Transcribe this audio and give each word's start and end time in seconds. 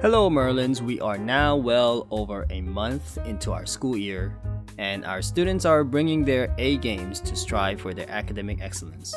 Hello, 0.00 0.30
Merlins. 0.30 0.80
We 0.80 1.00
are 1.00 1.18
now 1.18 1.56
well 1.56 2.06
over 2.12 2.46
a 2.50 2.60
month 2.60 3.18
into 3.26 3.50
our 3.50 3.66
school 3.66 3.96
year, 3.96 4.32
and 4.78 5.04
our 5.04 5.20
students 5.20 5.64
are 5.64 5.82
bringing 5.82 6.24
their 6.24 6.54
A 6.56 6.76
games 6.76 7.18
to 7.22 7.34
strive 7.34 7.80
for 7.80 7.92
their 7.92 8.08
academic 8.08 8.60
excellence. 8.60 9.12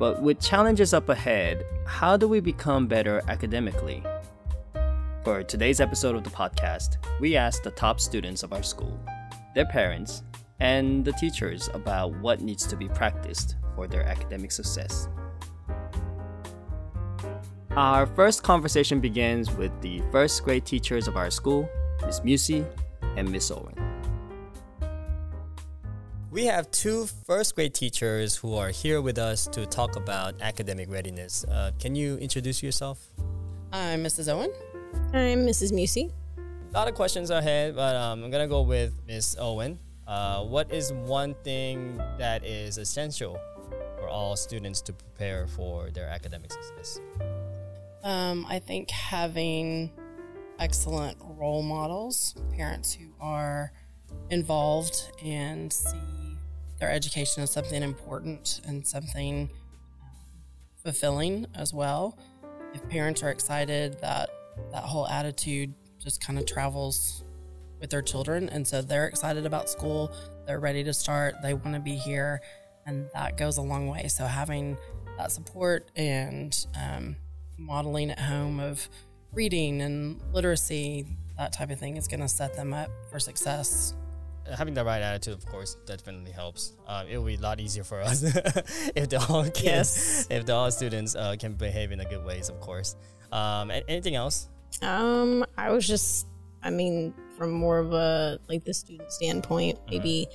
But 0.00 0.20
with 0.20 0.40
challenges 0.40 0.92
up 0.92 1.10
ahead, 1.10 1.64
how 1.86 2.16
do 2.16 2.26
we 2.26 2.40
become 2.40 2.88
better 2.88 3.22
academically? 3.28 4.02
For 5.22 5.44
today's 5.44 5.80
episode 5.80 6.16
of 6.16 6.24
the 6.24 6.30
podcast, 6.30 6.96
we 7.20 7.36
asked 7.36 7.62
the 7.62 7.70
top 7.70 8.00
students 8.00 8.42
of 8.42 8.52
our 8.52 8.64
school, 8.64 8.98
their 9.54 9.66
parents, 9.66 10.24
and 10.58 11.04
the 11.04 11.12
teachers 11.12 11.70
about 11.72 12.18
what 12.18 12.40
needs 12.40 12.66
to 12.66 12.76
be 12.76 12.88
practiced 12.88 13.54
for 13.76 13.86
their 13.86 14.02
academic 14.02 14.50
success. 14.50 15.08
Our 17.76 18.04
first 18.04 18.42
conversation 18.42 18.98
begins 18.98 19.48
with 19.52 19.70
the 19.80 20.02
first 20.10 20.42
grade 20.42 20.64
teachers 20.64 21.06
of 21.06 21.16
our 21.16 21.30
school, 21.30 21.70
Miss 22.04 22.20
Musey 22.24 22.66
and 23.14 23.30
Miss 23.30 23.48
Owen. 23.52 23.74
We 26.32 26.46
have 26.46 26.68
two 26.72 27.06
first 27.26 27.54
grade 27.54 27.72
teachers 27.72 28.34
who 28.34 28.56
are 28.56 28.70
here 28.70 29.00
with 29.00 29.18
us 29.18 29.46
to 29.52 29.66
talk 29.66 29.94
about 29.94 30.34
academic 30.40 30.90
readiness. 30.90 31.44
Uh, 31.44 31.70
can 31.78 31.94
you 31.94 32.16
introduce 32.16 32.60
yourself? 32.60 33.06
I'm 33.72 34.02
Mrs. 34.02 34.28
Owen. 34.28 34.52
I'm 35.12 35.46
Mrs. 35.46 35.72
Musey. 35.72 36.10
A 36.38 36.76
lot 36.76 36.88
of 36.88 36.96
questions 36.96 37.30
ahead, 37.30 37.76
but 37.76 37.94
um, 37.94 38.24
I'm 38.24 38.32
gonna 38.32 38.48
go 38.48 38.62
with 38.62 38.92
Miss 39.06 39.36
Owen. 39.38 39.78
Uh, 40.08 40.42
what 40.42 40.72
is 40.72 40.92
one 40.92 41.36
thing 41.44 41.98
that 42.18 42.44
is 42.44 42.78
essential 42.78 43.38
for 43.96 44.08
all 44.08 44.34
students 44.34 44.80
to 44.82 44.92
prepare 44.92 45.46
for 45.46 45.90
their 45.90 46.08
academic 46.08 46.50
success? 46.50 47.00
Um, 48.02 48.46
I 48.48 48.58
think 48.58 48.90
having 48.90 49.90
excellent 50.58 51.18
role 51.20 51.62
models, 51.62 52.34
parents 52.54 52.92
who 52.94 53.08
are 53.20 53.72
involved 54.30 55.10
and 55.22 55.72
see 55.72 55.98
their 56.78 56.90
education 56.90 57.42
as 57.42 57.50
something 57.50 57.82
important 57.82 58.60
and 58.66 58.86
something 58.86 59.50
um, 60.02 60.08
fulfilling 60.82 61.46
as 61.54 61.74
well. 61.74 62.18
If 62.72 62.88
parents 62.88 63.22
are 63.22 63.30
excited, 63.30 64.00
that 64.00 64.30
that 64.72 64.84
whole 64.84 65.06
attitude 65.08 65.74
just 65.98 66.24
kind 66.24 66.38
of 66.38 66.46
travels 66.46 67.24
with 67.80 67.90
their 67.90 68.02
children, 68.02 68.48
and 68.48 68.66
so 68.66 68.82
they're 68.82 69.06
excited 69.06 69.46
about 69.46 69.68
school. 69.68 70.12
They're 70.46 70.60
ready 70.60 70.84
to 70.84 70.94
start. 70.94 71.36
They 71.42 71.54
want 71.54 71.74
to 71.74 71.80
be 71.80 71.96
here, 71.96 72.40
and 72.86 73.08
that 73.14 73.36
goes 73.36 73.56
a 73.56 73.62
long 73.62 73.88
way. 73.88 74.08
So 74.08 74.24
having 74.24 74.76
that 75.18 75.32
support 75.32 75.90
and 75.96 76.54
um, 76.76 77.16
modeling 77.60 78.10
at 78.10 78.18
home 78.18 78.58
of 78.58 78.88
reading 79.32 79.80
and 79.82 80.20
literacy, 80.32 81.06
that 81.38 81.52
type 81.52 81.70
of 81.70 81.78
thing 81.78 81.96
is 81.96 82.08
going 82.08 82.20
to 82.20 82.28
set 82.28 82.54
them 82.54 82.72
up 82.72 82.90
for 83.10 83.20
success. 83.20 83.94
Having 84.56 84.74
the 84.74 84.84
right 84.84 85.00
attitude, 85.00 85.34
of 85.34 85.46
course, 85.46 85.76
definitely 85.86 86.32
helps. 86.32 86.72
Uh, 86.86 87.04
it 87.08 87.18
will 87.18 87.26
be 87.26 87.36
a 87.36 87.40
lot 87.40 87.60
easier 87.60 87.84
for 87.84 88.00
us 88.00 88.22
if 88.96 89.08
the 89.08 89.24
all 89.28 89.44
kids, 89.44 89.62
yes. 89.62 90.26
if 90.30 90.46
the 90.46 90.54
all 90.54 90.70
students 90.70 91.14
uh, 91.14 91.36
can 91.38 91.52
behave 91.52 91.92
in 91.92 92.00
a 92.00 92.04
good 92.04 92.24
ways, 92.24 92.48
of 92.48 92.58
course. 92.60 92.96
Um, 93.30 93.70
anything 93.70 94.16
else? 94.16 94.48
Um, 94.82 95.44
I 95.56 95.70
was 95.70 95.86
just, 95.86 96.26
I 96.62 96.70
mean, 96.70 97.14
from 97.36 97.52
more 97.52 97.78
of 97.78 97.92
a 97.92 98.40
like 98.48 98.64
the 98.64 98.74
student 98.74 99.12
standpoint, 99.12 99.78
mm-hmm. 99.78 99.90
maybe 99.90 100.26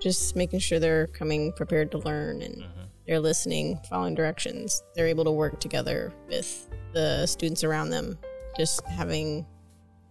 just 0.00 0.34
making 0.34 0.58
sure 0.58 0.80
they're 0.80 1.06
coming 1.08 1.52
prepared 1.52 1.92
to 1.92 1.98
learn 1.98 2.42
and 2.42 2.56
mm-hmm 2.56 2.82
they're 3.12 3.20
listening, 3.20 3.78
following 3.90 4.14
directions. 4.14 4.82
They're 4.94 5.06
able 5.06 5.24
to 5.24 5.30
work 5.30 5.60
together 5.60 6.14
with 6.28 6.66
the 6.94 7.26
students 7.26 7.62
around 7.62 7.90
them. 7.90 8.18
Just 8.56 8.80
having 8.86 9.44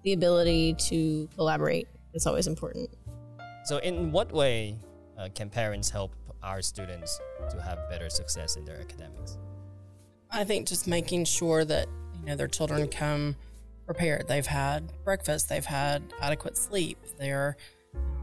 the 0.03 0.13
ability 0.13 0.75
to 0.75 1.27
collaborate 1.33 1.87
is 2.13 2.27
always 2.27 2.45
important. 2.45 2.91
So, 3.65 3.77
in 3.77 4.11
what 4.11 4.31
way 4.31 4.77
uh, 5.17 5.29
can 5.33 5.49
parents 5.49 5.89
help 5.89 6.13
our 6.43 6.61
students 6.61 7.19
to 7.49 7.59
have 7.59 7.79
better 7.89 8.07
success 8.07 8.55
in 8.55 8.65
their 8.65 8.79
academics? 8.79 9.39
I 10.29 10.43
think 10.43 10.67
just 10.67 10.87
making 10.87 11.25
sure 11.25 11.65
that 11.65 11.87
you 12.19 12.27
know 12.27 12.35
their 12.35 12.47
children 12.47 12.87
come 12.87 13.35
prepared. 13.87 14.27
They've 14.27 14.45
had 14.45 14.91
breakfast. 15.03 15.49
They've 15.49 15.65
had 15.65 16.03
adequate 16.21 16.55
sleep. 16.55 16.99
They're 17.17 17.57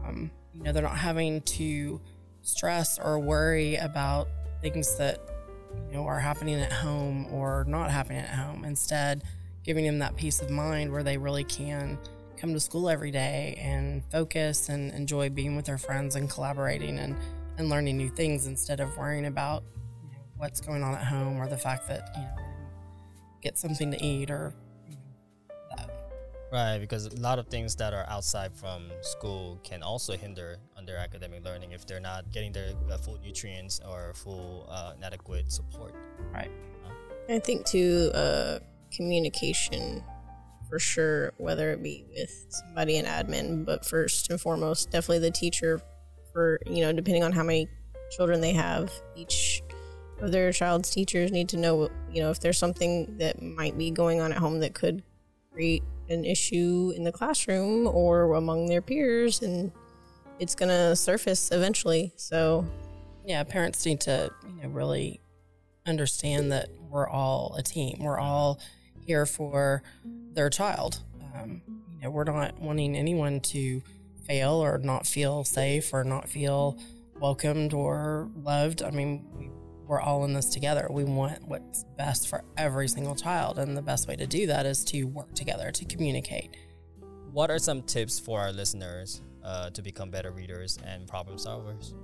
um, 0.05 0.31
you 0.53 0.63
know 0.63 0.71
they're 0.71 0.83
not 0.83 0.95
having 0.95 1.41
to 1.41 1.99
stress 2.43 2.97
or 2.97 3.19
worry 3.19 3.75
about 3.75 4.29
things 4.61 4.95
that 4.97 5.19
you 5.87 5.93
know 5.93 6.05
are 6.05 6.19
happening 6.19 6.59
at 6.59 6.71
home 6.71 7.27
or 7.31 7.65
not 7.67 7.91
happening 7.91 8.19
at 8.19 8.29
home. 8.29 8.65
Instead, 8.65 9.23
giving 9.63 9.85
them 9.85 9.99
that 9.99 10.15
peace 10.15 10.41
of 10.41 10.49
mind 10.49 10.91
where 10.91 11.03
they 11.03 11.17
really 11.17 11.43
can 11.43 11.97
come 12.37 12.53
to 12.53 12.59
school 12.59 12.89
every 12.89 13.11
day 13.11 13.57
and 13.61 14.03
focus 14.05 14.69
and 14.69 14.91
enjoy 14.93 15.29
being 15.29 15.55
with 15.55 15.65
their 15.65 15.77
friends 15.77 16.15
and 16.15 16.29
collaborating 16.29 16.97
and, 16.97 17.15
and 17.57 17.69
learning 17.69 17.97
new 17.97 18.09
things 18.09 18.47
instead 18.47 18.79
of 18.79 18.95
worrying 18.97 19.25
about 19.25 19.63
you 20.03 20.09
know, 20.09 20.23
what's 20.37 20.61
going 20.61 20.81
on 20.81 20.95
at 20.95 21.03
home 21.03 21.37
or 21.37 21.47
the 21.47 21.57
fact 21.57 21.87
that 21.87 22.09
you 22.15 22.21
know 22.21 22.35
get 23.41 23.57
something 23.57 23.91
to 23.91 24.03
eat 24.03 24.31
or 24.31 24.53
Right, 26.51 26.79
because 26.79 27.05
a 27.05 27.15
lot 27.19 27.37
of 27.37 27.47
things 27.47 27.75
that 27.75 27.93
are 27.93 28.05
outside 28.09 28.55
from 28.55 28.89
school 29.01 29.59
can 29.63 29.83
also 29.83 30.17
hinder 30.17 30.57
on 30.75 30.85
their 30.85 30.97
academic 30.97 31.45
learning 31.45 31.73
if 31.73 31.85
they're 31.85 31.99
not 31.99 32.31
getting 32.31 32.51
their 32.51 32.73
uh, 32.91 32.97
full 32.97 33.19
nutrients 33.23 33.79
or 33.87 34.13
full 34.15 34.67
uh, 34.69 34.93
adequate 35.03 35.51
support. 35.51 35.93
Right. 36.33 36.49
I 37.29 37.37
think 37.37 37.67
too, 37.67 38.09
uh, 38.15 38.59
communication 38.91 40.03
for 40.67 40.79
sure, 40.79 41.33
whether 41.37 41.71
it 41.71 41.83
be 41.83 42.05
with 42.15 42.45
somebody 42.49 42.97
in 42.97 43.05
admin, 43.05 43.65
but 43.65 43.85
first 43.85 44.29
and 44.31 44.41
foremost, 44.41 44.91
definitely 44.91 45.19
the 45.19 45.31
teacher. 45.31 45.81
For 46.31 46.59
you 46.67 46.81
know, 46.81 46.93
depending 46.93 47.23
on 47.23 47.31
how 47.31 47.43
many 47.43 47.67
children 48.11 48.39
they 48.41 48.53
have, 48.53 48.91
each 49.15 49.63
of 50.19 50.31
their 50.31 50.51
child's 50.51 50.89
teachers 50.89 51.31
need 51.31 51.49
to 51.49 51.57
know, 51.57 51.89
you 52.11 52.21
know, 52.21 52.29
if 52.29 52.39
there's 52.39 52.57
something 52.57 53.17
that 53.17 53.41
might 53.41 53.77
be 53.77 53.89
going 53.89 54.21
on 54.21 54.31
at 54.31 54.37
home 54.37 54.59
that 54.59 54.73
could 54.75 55.03
create 55.51 55.83
an 56.09 56.25
issue 56.25 56.91
in 56.95 57.03
the 57.03 57.11
classroom 57.11 57.87
or 57.87 58.33
among 58.33 58.67
their 58.67 58.81
peers 58.81 59.41
and 59.41 59.71
it's 60.39 60.55
going 60.55 60.69
to 60.69 60.95
surface 60.95 61.51
eventually. 61.51 62.13
So 62.15 62.65
yeah 63.25 63.43
parents 63.43 63.85
need 63.85 64.01
to 64.01 64.31
you 64.47 64.63
know 64.63 64.69
really 64.69 65.21
understand 65.85 66.51
that 66.51 66.69
we're 66.89 67.07
all 67.07 67.55
a 67.57 67.63
team. 67.63 67.99
We're 67.99 68.19
all 68.19 68.59
here 69.05 69.25
for 69.25 69.83
their 70.33 70.49
child. 70.49 70.99
Um, 71.35 71.61
you 71.67 72.03
know 72.03 72.09
we're 72.09 72.23
not 72.23 72.59
wanting 72.59 72.95
anyone 72.95 73.39
to 73.41 73.81
fail 74.25 74.53
or 74.53 74.77
not 74.77 75.05
feel 75.07 75.43
safe 75.43 75.93
or 75.93 76.03
not 76.03 76.27
feel 76.29 76.77
welcomed 77.19 77.73
or 77.73 78.29
loved. 78.43 78.81
I 78.81 78.91
mean 78.91 79.51
we're 79.89 79.99
all 79.99 80.23
in 80.23 80.33
this 80.33 80.45
together. 80.45 80.87
We 80.87 81.03
want 81.03 81.43
what's 81.47 81.83
best 81.97 82.29
for 82.29 82.43
every 82.55 82.87
single 82.87 83.15
child. 83.15 83.57
And 83.57 83.75
the 83.75 83.81
best 83.81 84.07
way 84.07 84.15
to 84.17 84.27
do 84.27 84.45
that 84.45 84.67
is 84.67 84.85
to 84.85 85.05
work 85.05 85.33
together, 85.33 85.71
to 85.71 85.85
communicate. 85.85 86.55
What 87.31 87.49
are 87.49 87.57
some 87.57 87.81
tips 87.81 88.19
for 88.19 88.39
our 88.39 88.51
listeners 88.51 89.23
uh, 89.43 89.71
to 89.71 89.81
become 89.81 90.11
better 90.11 90.29
readers 90.29 90.77
and 90.85 91.07
problem 91.07 91.37
solvers? 91.37 91.95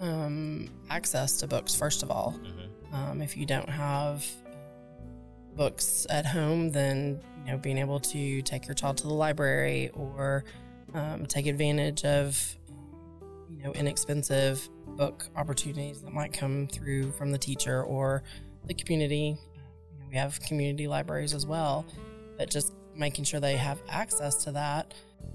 Um, 0.00 0.68
access 0.90 1.38
to 1.38 1.46
books, 1.46 1.72
first 1.72 2.02
of 2.02 2.10
all. 2.10 2.36
Mm-hmm. 2.42 2.94
Um, 2.96 3.22
if 3.22 3.36
you 3.36 3.46
don't 3.46 3.68
have 3.68 4.26
books 5.54 6.04
at 6.10 6.26
home, 6.26 6.72
then 6.72 7.20
you 7.46 7.52
know 7.52 7.58
being 7.58 7.78
able 7.78 8.00
to 8.00 8.42
take 8.42 8.66
your 8.66 8.74
child 8.74 8.96
to 8.98 9.04
the 9.04 9.14
library 9.14 9.90
or 9.90 10.44
um, 10.94 11.26
take 11.26 11.46
advantage 11.46 12.04
of 12.04 12.56
know 13.62 13.72
inexpensive 13.72 14.68
book 14.96 15.28
opportunities 15.36 16.02
that 16.02 16.12
might 16.12 16.32
come 16.32 16.66
through 16.68 17.12
from 17.12 17.32
the 17.32 17.38
teacher 17.38 17.82
or 17.84 18.22
the 18.66 18.74
community. 18.74 19.36
You 19.92 19.98
know, 19.98 20.06
we 20.08 20.16
have 20.16 20.40
community 20.40 20.88
libraries 20.88 21.34
as 21.34 21.46
well, 21.46 21.86
but 22.38 22.50
just 22.50 22.74
making 22.94 23.24
sure 23.24 23.40
they 23.40 23.56
have 23.56 23.80
access 23.88 24.44
to 24.44 24.52
that, 24.52 24.94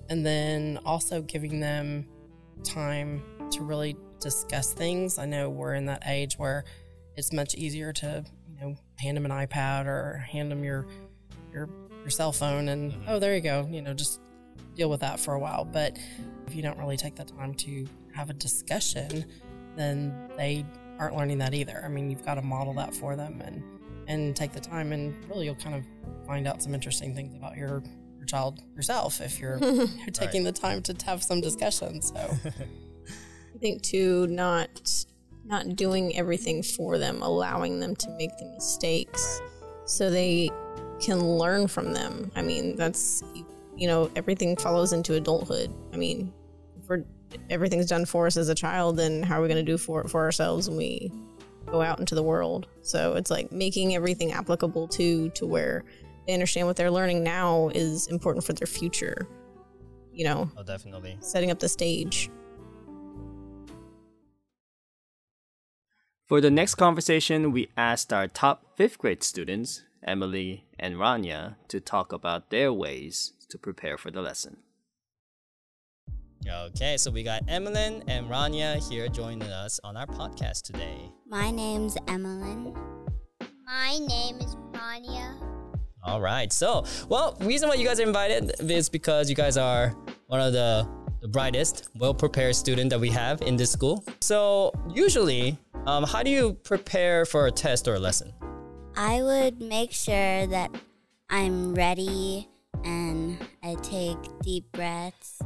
and 0.10 0.26
then 0.26 0.80
also 0.86 1.22
giving 1.22 1.60
them 1.60 2.08
time 2.64 3.24
to 3.52 3.64
really 3.64 3.96
discuss 4.20 4.74
things. 4.74 5.18
I 5.18 5.26
know 5.26 5.50
we're 5.50 5.76
in 5.76 5.86
that 5.86 6.04
age 6.06 6.38
where 6.38 6.66
it's 7.16 7.32
much 7.32 7.56
easier 7.56 7.94
to 7.94 8.26
you 8.50 8.60
know 8.60 8.76
hand 8.98 9.18
them 9.18 9.26
an 9.26 9.32
iPad 9.32 9.86
or 9.86 10.26
hand 10.30 10.52
them 10.52 10.64
your 10.64 10.88
your 11.54 11.70
your 12.02 12.10
cell 12.10 12.32
phone 12.32 12.70
and 12.70 12.94
oh 13.08 13.18
there 13.20 13.36
you 13.36 13.42
go 13.42 13.68
you 13.72 13.82
know 13.82 13.94
just 13.94 14.20
deal 14.76 14.90
with 14.90 15.00
that 15.02 15.20
for 15.20 15.34
a 15.34 15.40
while. 15.40 15.66
But 15.66 15.98
if 16.48 16.56
you 16.56 16.62
don't 16.62 16.78
really 16.78 16.98
take 16.98 17.16
the 17.16 17.24
time 17.24 17.54
to 17.56 17.88
have 18.16 18.30
a 18.30 18.34
discussion, 18.34 19.26
then 19.76 20.30
they 20.38 20.66
aren't 21.00 21.16
learning 21.16 21.38
that 21.40 21.54
either. 21.54 21.82
I 21.84 21.90
mean, 21.90 22.10
you've 22.10 22.26
got 22.26 22.36
to 22.36 22.42
model 22.42 22.74
that 22.76 22.94
for 22.94 23.16
them 23.16 23.42
and 23.42 23.64
and 24.08 24.36
take 24.36 24.52
the 24.52 24.60
time, 24.60 24.92
and 24.92 25.16
really, 25.28 25.46
you'll 25.46 25.56
kind 25.56 25.76
of 25.76 25.84
find 26.28 26.48
out 26.48 26.62
some 26.62 26.76
interesting 26.76 27.16
things 27.16 27.34
about 27.34 27.58
your 27.58 27.82
your 28.18 28.26
child 28.26 28.62
yourself 28.76 29.20
if 29.20 29.40
you're, 29.40 29.58
you're 29.62 29.88
taking 30.14 30.46
right. 30.46 30.54
the 30.54 30.60
time 30.60 30.82
to 30.84 30.96
have 31.06 31.24
some 31.24 31.42
discussion. 31.42 32.02
So, 32.02 32.16
I 32.46 33.58
think 33.60 33.82
too, 33.82 34.28
not 34.28 35.06
not 35.44 35.76
doing 35.76 36.16
everything 36.16 36.64
for 36.64 36.98
them, 36.98 37.22
allowing 37.22 37.80
them 37.80 37.96
to 37.96 38.10
make 38.12 38.36
the 38.38 38.46
mistakes, 38.46 39.42
so 39.86 40.10
they 40.10 40.50
can 41.00 41.20
learn 41.20 41.68
from 41.68 41.94
them. 41.94 42.32
I 42.36 42.42
mean, 42.42 42.76
that's 42.76 43.24
you 43.76 43.88
know, 43.88 44.10
everything 44.16 44.56
follows 44.56 44.94
into 44.94 45.16
adulthood. 45.16 45.74
I 45.94 45.98
mean, 45.98 46.34
if 46.82 46.88
we're 46.88 47.04
everything's 47.50 47.88
done 47.88 48.06
for 48.06 48.28
us 48.28 48.38
as 48.38 48.50
a 48.50 48.56
child, 48.56 48.98
then 48.98 49.24
how 49.24 49.40
are 49.40 49.42
we 49.42 49.48
going 49.48 49.64
to 49.64 49.72
do 49.72 49.78
for 49.78 50.04
for 50.06 50.22
ourselves 50.22 50.70
when 50.70 50.78
we 50.78 51.12
go 51.66 51.82
out 51.82 52.00
into 52.00 52.16
the 52.16 52.24
world? 52.24 52.68
So 52.82 53.14
it's 53.14 53.32
like 53.32 53.52
making 53.52 53.96
everything 53.96 54.32
applicable 54.32 54.88
to 54.90 55.30
to 55.30 55.46
where 55.46 55.84
they 56.28 56.34
understand 56.34 56.68
what 56.68 56.76
they're 56.76 56.92
learning 56.92 57.24
now 57.24 57.70
is 57.70 58.08
important 58.08 58.46
for 58.46 58.54
their 58.54 58.68
future. 58.68 59.28
You 60.12 60.26
know, 60.26 60.52
oh, 60.58 60.64
definitely 60.64 61.18
setting 61.20 61.52
up 61.52 61.60
the 61.60 61.70
stage. 61.70 62.30
For 66.26 66.42
the 66.42 66.50
next 66.50 66.76
conversation, 66.76 67.52
we 67.52 67.70
asked 67.78 68.12
our 68.12 68.28
top 68.28 68.76
fifth 68.76 68.98
grade 68.98 69.22
students, 69.22 69.84
Emily 70.04 70.66
and 70.80 70.96
Rania, 70.96 71.56
to 71.68 71.80
talk 71.80 72.12
about 72.12 72.50
their 72.50 72.74
ways 72.74 73.34
to 73.50 73.60
prepare 73.60 73.96
for 73.96 74.10
the 74.10 74.22
lesson. 74.22 74.58
Okay, 76.48 76.96
so 76.98 77.10
we 77.10 77.24
got 77.24 77.42
Emmeline 77.48 78.04
and 78.08 78.28
Rania 78.28 78.78
here 78.88 79.08
joining 79.08 79.50
us 79.50 79.80
on 79.84 79.98
our 79.98 80.06
podcast 80.06 80.62
today. 80.62 81.10
My 81.28 81.50
name's 81.50 81.98
Emmeline. 82.08 82.76
My 83.66 83.98
name 83.98 84.38
is 84.38 84.56
Rania. 84.72 85.34
All 86.04 86.22
right, 86.22 86.54
so, 86.54 86.86
well, 87.10 87.36
reason 87.42 87.68
why 87.68 87.76
you 87.76 87.86
guys 87.86 88.00
are 88.00 88.04
invited 88.04 88.52
is 88.60 88.90
because 88.90 89.28
you 89.28 89.36
guys 89.36 89.58
are 89.58 89.96
one 90.28 90.40
of 90.40 90.54
the, 90.54 90.88
the 91.22 91.28
brightest, 91.28 91.90
well 91.96 92.14
prepared 92.14 92.56
student 92.56 92.92
that 92.92 93.00
we 93.00 93.10
have 93.10 93.42
in 93.42 93.58
this 93.58 93.72
school. 93.72 94.04
So, 94.22 94.72
usually, 94.94 95.58
um, 95.88 96.04
how 96.04 96.22
do 96.22 96.30
you 96.30 96.54
prepare 96.64 97.26
for 97.26 97.48
a 97.48 97.52
test 97.52 97.88
or 97.88 97.96
a 97.96 98.00
lesson? 98.00 98.32
I 98.96 99.24
would 99.24 99.62
make 99.62 99.94
sure 99.94 100.46
that 100.46 100.76
I'm 101.28 101.74
ready 101.74 102.48
and 102.84 103.40
I 103.64 103.76
take 103.82 104.18
deep 104.44 104.72
breaths 104.74 105.40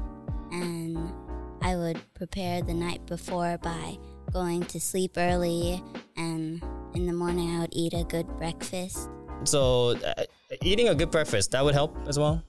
and 0.52 1.14
I 1.62 1.76
would 1.76 2.00
prepare 2.14 2.62
the 2.62 2.74
night 2.74 3.06
before 3.06 3.58
by 3.58 3.98
going 4.32 4.64
to 4.66 4.80
sleep 4.80 5.14
early 5.18 5.84
and 6.16 6.64
in 6.94 7.06
the 7.06 7.14
morning 7.14 7.56
I 7.56 7.60
would 7.60 7.74
eat 7.74 7.94
a 7.94 8.04
good 8.04 8.28
breakfast. 8.38 9.10
So, 9.44 9.96
uh, 10.06 10.24
eating 10.64 10.90
a 10.90 10.96
good 10.96 11.12
breakfast, 11.12 11.52
that 11.52 11.64
would 11.64 11.74
help 11.74 11.98
as 12.08 12.20
well? 12.20 12.44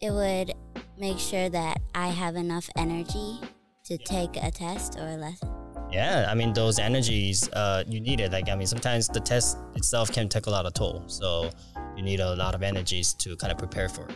It 0.00 0.10
would 0.10 0.54
make 0.98 1.18
sure 1.18 1.48
that 1.48 1.80
I 1.94 2.08
have 2.08 2.36
enough 2.36 2.68
energy 2.76 3.40
to 3.84 3.98
take 3.98 4.36
a 4.36 4.50
test 4.50 4.98
or 4.98 5.06
a 5.06 5.16
lesson. 5.16 5.50
Yeah, 5.90 6.26
I 6.28 6.34
mean, 6.34 6.52
those 6.52 6.78
energies, 6.78 7.48
uh, 7.52 7.84
you 7.86 8.00
need 8.00 8.20
it. 8.20 8.32
Like, 8.32 8.48
I 8.48 8.54
mean, 8.54 8.66
sometimes 8.66 9.08
the 9.08 9.20
test 9.20 9.58
itself 9.74 10.12
can 10.12 10.28
take 10.28 10.46
a 10.46 10.50
lot 10.50 10.66
of 10.66 10.74
toll. 10.74 11.02
So, 11.06 11.50
you 11.96 12.02
need 12.02 12.20
a 12.20 12.34
lot 12.36 12.54
of 12.54 12.62
energies 12.62 13.12
to 13.14 13.36
kind 13.36 13.50
of 13.52 13.58
prepare 13.58 13.88
for 13.88 14.06
it. 14.08 14.14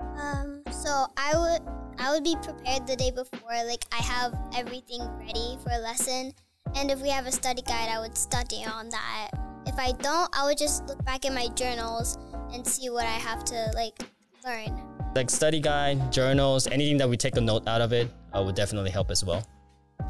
Um, 0.00 0.53
so 0.84 1.06
I 1.16 1.32
would 1.34 1.62
I 1.98 2.12
would 2.12 2.24
be 2.24 2.36
prepared 2.42 2.86
the 2.86 2.96
day 2.96 3.10
before. 3.10 3.64
Like 3.66 3.84
I 3.92 4.02
have 4.02 4.34
everything 4.54 5.00
ready 5.18 5.56
for 5.62 5.70
a 5.72 5.78
lesson, 5.78 6.32
and 6.76 6.90
if 6.90 7.00
we 7.00 7.08
have 7.08 7.26
a 7.26 7.32
study 7.32 7.62
guide, 7.62 7.88
I 7.88 8.00
would 8.00 8.16
study 8.18 8.64
on 8.64 8.90
that. 8.90 9.30
If 9.66 9.78
I 9.78 9.92
don't, 9.92 10.28
I 10.36 10.44
would 10.44 10.58
just 10.58 10.86
look 10.86 11.02
back 11.04 11.24
in 11.24 11.32
my 11.32 11.48
journals 11.54 12.18
and 12.52 12.66
see 12.66 12.90
what 12.90 13.06
I 13.06 13.16
have 13.28 13.44
to 13.44 13.70
like 13.74 14.02
learn. 14.44 14.78
Like 15.16 15.30
study 15.30 15.60
guide, 15.60 16.12
journals, 16.12 16.66
anything 16.66 16.98
that 16.98 17.08
we 17.08 17.16
take 17.16 17.36
a 17.36 17.40
note 17.40 17.66
out 17.66 17.80
of 17.80 17.92
it 17.92 18.10
uh, 18.36 18.42
would 18.42 18.54
definitely 18.54 18.90
help 18.90 19.10
as 19.10 19.24
well. 19.24 19.46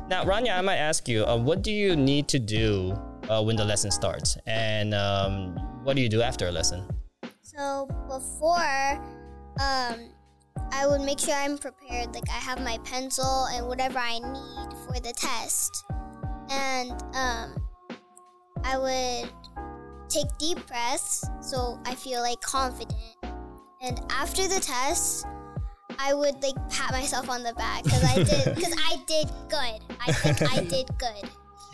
Now, 0.09 0.25
Rania, 0.25 0.59
I 0.59 0.61
might 0.61 0.77
ask 0.77 1.07
you, 1.07 1.25
uh, 1.25 1.37
what 1.37 1.63
do 1.63 1.71
you 1.71 1.95
need 1.95 2.27
to 2.29 2.39
do 2.39 2.99
uh, 3.29 3.43
when 3.43 3.55
the 3.55 3.65
lesson 3.65 3.91
starts, 3.91 4.37
and 4.47 4.93
um, 4.93 5.55
what 5.85 5.95
do 5.95 6.03
you 6.03 6.09
do 6.09 6.21
after 6.21 6.49
a 6.49 6.51
lesson? 6.51 6.89
So 7.43 7.87
before 8.09 9.01
um, 9.61 10.14
I 10.73 10.87
would 10.87 11.01
make 11.01 11.19
sure 11.19 11.35
I'm 11.35 11.59
prepared. 11.59 12.15
Like 12.15 12.29
I 12.29 12.39
have 12.39 12.61
my 12.61 12.79
pencil 12.85 13.47
and 13.53 13.67
whatever 13.67 13.99
I 13.99 14.19
need 14.19 14.79
for 14.87 15.01
the 15.01 15.13
test, 15.17 15.85
and 16.51 16.91
um, 17.15 17.55
I 18.65 18.79
would 18.79 19.31
take 20.09 20.27
deep 20.39 20.65
breaths 20.67 21.25
so 21.41 21.81
I 21.85 21.95
feel 21.95 22.21
like 22.21 22.41
confident. 22.41 22.95
And 23.83 24.01
after 24.11 24.49
the 24.49 24.61
test, 24.61 25.27
I 25.99 26.15
would 26.15 26.43
like 26.43 26.55
pat 26.71 26.93
myself 26.93 27.29
on 27.29 27.43
the 27.43 27.53
back 27.55 27.85
because 27.85 28.05
I 28.05 28.23
did 28.23 28.45
because 28.55 28.75
I 28.79 28.97
did 29.07 29.29
good. 29.49 29.97
I 30.01 30.13
think 30.13 30.43
I 30.53 30.65
did 30.65 30.87
good. 30.99 31.31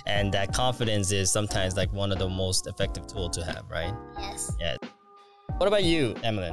And 0.07 0.33
that 0.33 0.53
confidence 0.53 1.13
is 1.13 1.31
sometimes 1.31 1.77
like 1.77 1.93
one 1.93 2.11
of 2.11 2.19
the 2.19 2.29
most 2.29 2.67
effective 2.67 3.07
tools 3.07 3.37
to 3.37 3.45
have, 3.45 3.65
right? 3.71 3.95
Yes. 4.19 4.57
Yeah. 4.59 4.77
What 5.59 5.67
about 5.67 5.85
you, 5.85 6.15
Emily? 6.25 6.53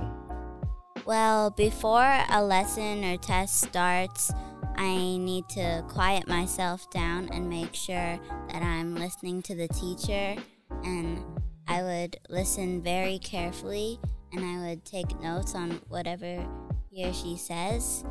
Well, 1.07 1.51
before 1.51 2.19
a 2.29 2.43
lesson 2.43 3.05
or 3.05 3.15
test 3.15 3.61
starts, 3.61 4.29
I 4.75 4.93
need 5.15 5.47
to 5.51 5.85
quiet 5.87 6.27
myself 6.27 6.89
down 6.89 7.29
and 7.31 7.47
make 7.47 7.73
sure 7.73 8.19
that 8.51 8.61
I'm 8.61 8.93
listening 8.93 9.41
to 9.43 9.55
the 9.55 9.69
teacher. 9.69 10.35
And 10.83 11.23
I 11.65 11.81
would 11.81 12.17
listen 12.27 12.81
very 12.81 13.19
carefully 13.19 14.01
and 14.33 14.43
I 14.43 14.67
would 14.67 14.83
take 14.83 15.17
notes 15.21 15.55
on 15.55 15.79
whatever 15.87 16.45
he 16.91 17.05
or 17.05 17.13
she 17.13 17.37
says. 17.37 18.03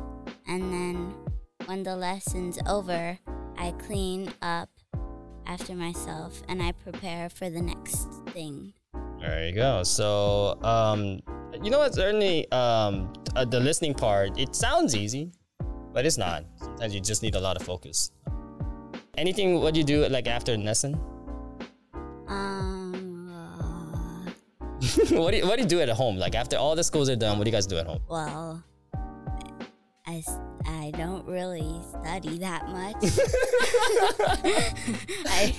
And 0.47 0.73
then 0.73 1.13
when 1.65 1.83
the 1.83 1.95
lesson's 1.95 2.57
over, 2.65 3.19
I 3.59 3.71
clean 3.73 4.33
up 4.41 4.71
after 5.45 5.75
myself 5.75 6.41
and 6.49 6.63
I 6.63 6.71
prepare 6.71 7.29
for 7.29 7.47
the 7.51 7.61
next 7.61 8.07
thing. 8.29 8.73
There 9.27 9.45
you 9.45 9.51
go. 9.51 9.83
So, 9.83 10.57
um, 10.63 11.19
you 11.61 11.69
know 11.69 11.79
what? 11.79 11.93
Certainly, 11.93 12.49
um, 12.53 13.11
uh, 13.35 13.43
the 13.43 13.59
listening 13.59 13.93
part, 13.93 14.39
it 14.39 14.55
sounds 14.55 14.95
easy, 14.95 15.31
but 15.93 16.05
it's 16.05 16.17
not. 16.17 16.45
Sometimes 16.55 16.95
you 16.95 17.01
just 17.01 17.23
need 17.23 17.35
a 17.35 17.39
lot 17.39 17.57
of 17.57 17.63
focus. 17.63 18.11
Anything, 19.17 19.59
what 19.59 19.73
do 19.73 19.81
you 19.81 19.85
do 19.85 20.07
like 20.07 20.27
after 20.27 20.53
a 20.53 20.57
lesson? 20.57 20.97
Um, 22.27 23.29
uh, 23.29 24.31
what, 25.17 25.31
do 25.31 25.37
you, 25.37 25.45
what 25.45 25.57
do 25.57 25.63
you 25.63 25.67
do 25.67 25.81
at 25.81 25.89
home? 25.89 26.15
Like 26.15 26.33
after 26.35 26.55
all 26.55 26.75
the 26.75 26.83
schools 26.83 27.09
are 27.09 27.17
done, 27.17 27.37
what 27.37 27.43
do 27.43 27.49
you 27.49 27.55
guys 27.55 27.67
do 27.67 27.77
at 27.77 27.85
home? 27.85 27.99
well, 28.07 28.63
I, 30.05 30.23
I 30.67 30.91
don't 30.91 31.25
really 31.25 31.81
study 31.89 32.37
that 32.39 32.67
much. 32.67 32.95
I, 35.27 35.55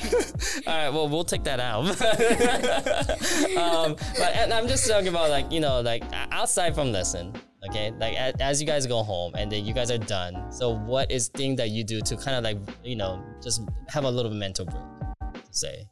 All 0.66 0.74
right, 0.76 0.90
well, 0.90 1.08
we'll 1.08 1.24
take 1.24 1.44
that 1.44 1.60
out. 1.60 1.84
um, 3.56 3.96
but 4.18 4.34
and 4.34 4.52
I'm 4.52 4.68
just 4.68 4.86
talking 4.88 5.08
about 5.08 5.30
like 5.30 5.50
you 5.50 5.60
know 5.60 5.80
like 5.80 6.04
outside 6.30 6.74
from 6.74 6.92
lesson, 6.92 7.32
okay? 7.68 7.90
Like 7.98 8.14
a- 8.14 8.42
as 8.42 8.60
you 8.60 8.66
guys 8.66 8.86
go 8.86 9.02
home 9.02 9.32
and 9.34 9.50
then 9.50 9.64
you 9.64 9.72
guys 9.72 9.90
are 9.90 9.98
done. 9.98 10.52
So 10.52 10.70
what 10.70 11.10
is 11.10 11.28
thing 11.28 11.56
that 11.56 11.70
you 11.70 11.84
do 11.84 12.00
to 12.02 12.16
kind 12.16 12.36
of 12.36 12.44
like 12.44 12.58
you 12.84 12.96
know 12.96 13.22
just 13.42 13.62
have 13.88 14.04
a 14.04 14.10
little 14.10 14.32
mental 14.32 14.66
break? 14.66 14.84
To 15.34 15.42
say. 15.50 15.88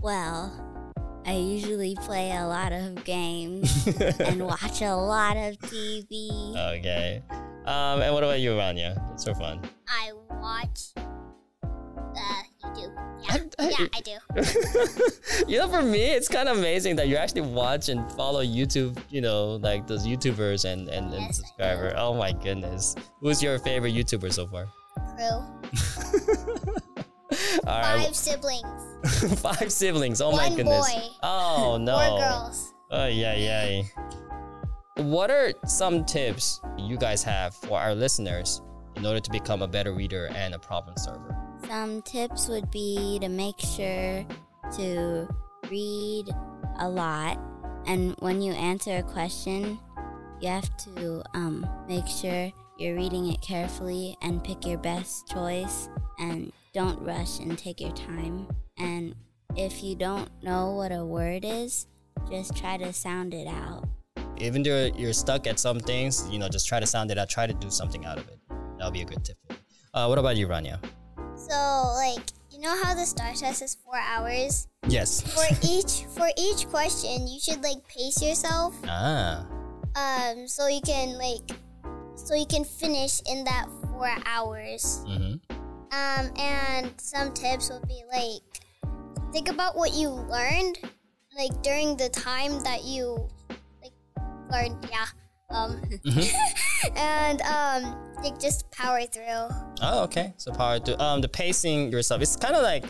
well, 0.00 0.52
I 1.26 1.34
usually 1.34 1.96
play 2.02 2.32
a 2.36 2.46
lot 2.46 2.72
of 2.72 3.04
games 3.04 3.86
and 4.20 4.46
watch 4.46 4.80
a 4.80 4.94
lot 4.94 5.36
of 5.36 5.58
TV. 5.58 6.56
Okay. 6.78 7.22
Um, 7.70 8.02
and 8.02 8.12
what 8.12 8.24
about 8.24 8.40
you, 8.40 8.50
Rania? 8.52 8.98
It's 9.12 9.24
so 9.24 9.32
fun. 9.34 9.60
I 9.88 10.10
watch 10.40 10.90
uh, 10.96 12.42
YouTube. 12.64 12.94
Yeah, 13.22 13.36
I- 13.58 13.64
I- 13.64 13.68
yeah, 13.68 13.86
I 13.94 14.00
do. 14.00 15.46
you 15.52 15.58
know, 15.58 15.68
for 15.68 15.82
me, 15.82 16.10
it's 16.12 16.26
kind 16.28 16.48
of 16.48 16.58
amazing 16.58 16.96
that 16.96 17.06
you 17.08 17.16
actually 17.16 17.42
watch 17.42 17.88
and 17.88 18.10
follow 18.12 18.42
YouTube. 18.44 18.98
You 19.10 19.20
know, 19.20 19.56
like 19.62 19.86
those 19.86 20.06
YouTubers 20.06 20.64
and 20.64 20.88
and, 20.88 21.12
and 21.14 21.22
Yes, 21.26 21.36
subscriber. 21.36 21.92
Oh 21.96 22.14
my 22.14 22.32
goodness, 22.32 22.96
who's 23.20 23.42
your 23.42 23.58
favorite 23.60 23.94
YouTuber 23.94 24.32
so 24.32 24.46
far? 24.48 24.66
Crew. 25.16 25.26
All 27.66 27.80
right, 27.80 28.06
Five 28.06 28.16
siblings. 28.16 29.40
five 29.40 29.70
siblings. 29.70 30.20
Oh 30.20 30.32
my 30.32 30.48
One 30.48 30.56
goodness. 30.56 30.92
boy. 30.92 31.02
Oh 31.22 31.78
no. 31.80 31.96
Four 31.98 32.18
girls. 32.18 32.72
Oh 32.90 33.06
yeah, 33.06 33.34
yeah. 33.36 33.82
What 35.00 35.30
are 35.30 35.54
some 35.64 36.04
tips 36.04 36.60
you 36.76 36.98
guys 36.98 37.22
have 37.22 37.54
for 37.54 37.80
our 37.80 37.94
listeners 37.94 38.60
in 38.96 39.06
order 39.06 39.18
to 39.18 39.30
become 39.30 39.62
a 39.62 39.66
better 39.66 39.94
reader 39.94 40.26
and 40.34 40.52
a 40.52 40.58
problem 40.58 40.94
solver? 40.98 41.34
Some 41.66 42.02
tips 42.02 42.48
would 42.48 42.70
be 42.70 43.18
to 43.22 43.30
make 43.30 43.58
sure 43.58 44.26
to 44.76 45.26
read 45.70 46.28
a 46.80 46.86
lot, 46.86 47.40
and 47.86 48.14
when 48.18 48.42
you 48.42 48.52
answer 48.52 48.98
a 48.98 49.02
question, 49.02 49.78
you 50.38 50.48
have 50.48 50.76
to 50.84 51.22
um, 51.32 51.66
make 51.88 52.06
sure 52.06 52.52
you're 52.76 52.94
reading 52.94 53.32
it 53.32 53.40
carefully 53.40 54.18
and 54.20 54.44
pick 54.44 54.66
your 54.66 54.78
best 54.78 55.26
choice, 55.28 55.88
and 56.18 56.52
don't 56.74 57.00
rush 57.00 57.38
and 57.38 57.56
take 57.56 57.80
your 57.80 57.92
time. 57.92 58.46
And 58.76 59.14
if 59.56 59.82
you 59.82 59.96
don't 59.96 60.28
know 60.42 60.72
what 60.72 60.92
a 60.92 61.06
word 61.06 61.46
is, 61.46 61.86
just 62.30 62.54
try 62.54 62.76
to 62.76 62.92
sound 62.92 63.32
it 63.32 63.46
out. 63.46 63.88
Even 64.40 64.62
though 64.62 64.90
you're 64.96 65.12
stuck 65.12 65.46
at 65.46 65.60
some 65.60 65.78
things, 65.78 66.28
you 66.30 66.38
know, 66.38 66.48
just 66.48 66.66
try 66.66 66.80
to 66.80 66.86
sound 66.86 67.10
it 67.10 67.18
out. 67.18 67.28
Try 67.28 67.46
to 67.46 67.54
do 67.54 67.70
something 67.70 68.04
out 68.06 68.18
of 68.18 68.26
it. 68.28 68.38
That'll 68.78 68.90
be 68.90 69.02
a 69.02 69.04
good 69.04 69.24
tip. 69.24 69.36
Uh, 69.92 70.06
what 70.06 70.18
about 70.18 70.36
you, 70.36 70.48
Rania? 70.48 70.82
So 71.36 71.92
like 71.96 72.20
you 72.50 72.66
know 72.66 72.82
how 72.82 72.94
the 72.94 73.06
STAAR 73.06 73.32
test 73.32 73.62
is 73.62 73.76
four 73.76 73.96
hours? 73.96 74.68
Yes. 74.86 75.22
For 75.22 75.46
each 75.66 76.04
for 76.14 76.28
each 76.36 76.68
question, 76.68 77.26
you 77.26 77.40
should 77.40 77.62
like 77.62 77.86
pace 77.88 78.22
yourself. 78.22 78.74
ah. 78.86 79.46
Um, 79.96 80.46
so 80.46 80.68
you 80.68 80.80
can 80.82 81.16
like, 81.16 81.50
so 82.14 82.34
you 82.34 82.46
can 82.46 82.64
finish 82.64 83.20
in 83.26 83.44
that 83.44 83.66
four 83.90 84.14
hours. 84.26 85.04
Mm-hmm. 85.08 85.34
Um, 85.92 86.30
and 86.38 86.92
some 87.00 87.32
tips 87.32 87.70
would 87.70 87.88
be 87.88 88.02
like, 88.12 88.42
think 89.32 89.48
about 89.48 89.74
what 89.74 89.94
you 89.94 90.10
learned, 90.10 90.78
like 91.36 91.62
during 91.62 91.96
the 91.96 92.08
time 92.10 92.62
that 92.62 92.84
you 92.84 93.26
learned. 94.50 94.88
Yeah. 94.90 95.06
Um, 95.50 95.82
and 96.96 97.40
um, 97.42 97.96
like 98.22 98.38
just 98.38 98.70
power 98.70 99.02
through. 99.02 99.48
Oh, 99.82 100.04
okay. 100.04 100.32
So 100.36 100.52
power 100.52 100.78
through. 100.78 100.98
um 100.98 101.20
the 101.20 101.28
pacing 101.28 101.90
yourself. 101.90 102.22
It's 102.22 102.36
kind 102.36 102.54
of 102.54 102.62
like, 102.62 102.84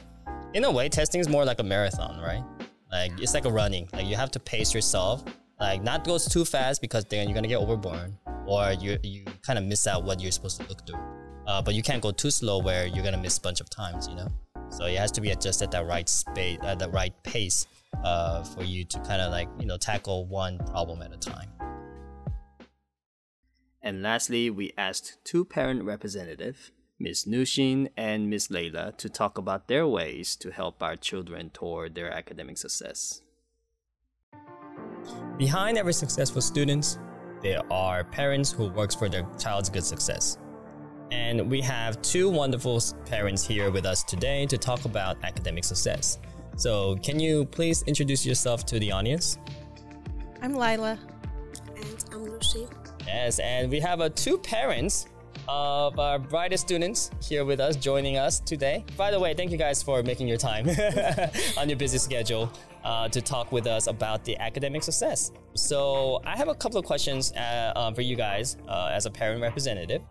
in 0.54 0.64
a 0.64 0.70
way, 0.70 0.88
testing 0.88 1.20
is 1.20 1.28
more 1.28 1.44
like 1.44 1.60
a 1.60 1.62
marathon, 1.62 2.20
right? 2.20 2.44
Like 2.92 3.12
it's 3.20 3.34
like 3.34 3.44
a 3.44 3.50
running. 3.50 3.88
Like 3.92 4.06
you 4.06 4.16
have 4.16 4.30
to 4.32 4.40
pace 4.40 4.74
yourself. 4.74 5.24
Like 5.58 5.82
not 5.82 6.04
goes 6.04 6.26
too 6.26 6.44
fast 6.44 6.80
because 6.80 7.04
then 7.04 7.28
you're 7.28 7.34
gonna 7.34 7.48
get 7.48 7.58
overborne, 7.60 8.16
or 8.46 8.72
you 8.72 8.98
you 9.02 9.24
kind 9.42 9.58
of 9.58 9.64
miss 9.64 9.86
out 9.86 10.04
what 10.04 10.20
you're 10.20 10.32
supposed 10.32 10.60
to 10.60 10.66
look 10.68 10.86
through. 10.86 10.98
Uh, 11.46 11.60
but 11.62 11.74
you 11.74 11.82
can't 11.82 12.02
go 12.02 12.10
too 12.10 12.30
slow 12.30 12.58
where 12.58 12.86
you're 12.86 13.04
gonna 13.04 13.18
miss 13.18 13.38
a 13.38 13.40
bunch 13.40 13.60
of 13.60 13.68
times, 13.70 14.08
you 14.08 14.14
know. 14.14 14.28
So 14.70 14.86
it 14.86 14.98
has 14.98 15.10
to 15.12 15.20
be 15.20 15.30
adjusted 15.30 15.64
at 15.64 15.70
that 15.72 15.86
right 15.86 16.08
space, 16.08 16.58
at 16.62 16.78
the 16.78 16.88
right 16.88 17.14
pace, 17.22 17.66
uh, 18.04 18.42
for 18.44 18.62
you 18.62 18.84
to 18.84 18.98
kind 19.00 19.20
of 19.20 19.30
like 19.30 19.48
you 19.58 19.66
know 19.66 19.76
tackle 19.76 20.26
one 20.26 20.58
problem 20.58 21.02
at 21.02 21.12
a 21.12 21.16
time. 21.16 21.50
And 23.82 24.02
lastly, 24.02 24.50
we 24.50 24.72
asked 24.76 25.18
two 25.24 25.44
parent 25.44 25.84
representatives, 25.84 26.70
Ms. 26.98 27.24
Nushin 27.24 27.88
and 27.96 28.28
Ms. 28.28 28.48
Layla, 28.48 28.96
to 28.98 29.08
talk 29.08 29.38
about 29.38 29.68
their 29.68 29.86
ways 29.86 30.36
to 30.36 30.50
help 30.50 30.82
our 30.82 30.96
children 30.96 31.50
toward 31.50 31.94
their 31.94 32.12
academic 32.12 32.58
success. 32.58 33.22
Behind 35.38 35.78
every 35.78 35.94
successful 35.94 36.42
student, 36.42 36.98
there 37.40 37.62
are 37.72 38.04
parents 38.04 38.52
who 38.52 38.68
works 38.68 38.94
for 38.94 39.08
their 39.08 39.26
child's 39.38 39.70
good 39.70 39.84
success. 39.84 40.36
And 41.10 41.50
we 41.50 41.60
have 41.62 42.00
two 42.02 42.28
wonderful 42.28 42.80
parents 43.06 43.44
here 43.44 43.70
with 43.70 43.84
us 43.84 44.04
today 44.04 44.46
to 44.46 44.56
talk 44.56 44.84
about 44.84 45.16
academic 45.24 45.64
success. 45.64 46.18
So, 46.56 46.96
can 46.96 47.18
you 47.18 47.46
please 47.46 47.82
introduce 47.82 48.24
yourself 48.24 48.64
to 48.66 48.78
the 48.78 48.92
audience? 48.92 49.38
I'm 50.40 50.54
Lila. 50.54 50.98
And 51.76 52.04
I'm 52.12 52.24
Lucy. 52.24 52.68
Yes, 53.06 53.40
and 53.40 53.70
we 53.70 53.80
have 53.80 54.00
uh, 54.00 54.10
two 54.10 54.38
parents 54.38 55.06
of 55.48 55.98
our 55.98 56.18
brightest 56.18 56.64
students 56.64 57.10
here 57.20 57.44
with 57.44 57.58
us, 57.58 57.74
joining 57.74 58.16
us 58.16 58.38
today. 58.40 58.84
By 58.96 59.10
the 59.10 59.18
way, 59.18 59.34
thank 59.34 59.50
you 59.50 59.56
guys 59.56 59.82
for 59.82 60.02
making 60.02 60.28
your 60.28 60.36
time 60.36 60.68
on 61.58 61.68
your 61.68 61.78
busy 61.78 61.98
schedule 61.98 62.52
uh, 62.84 63.08
to 63.08 63.20
talk 63.20 63.50
with 63.50 63.66
us 63.66 63.88
about 63.88 64.24
the 64.24 64.36
academic 64.38 64.84
success. 64.84 65.32
So, 65.54 66.20
I 66.24 66.36
have 66.36 66.48
a 66.48 66.54
couple 66.54 66.78
of 66.78 66.84
questions 66.84 67.32
uh, 67.32 67.72
um, 67.74 67.94
for 67.94 68.02
you 68.02 68.14
guys 68.14 68.58
uh, 68.68 68.90
as 68.92 69.06
a 69.06 69.10
parent 69.10 69.42
representative. 69.42 70.02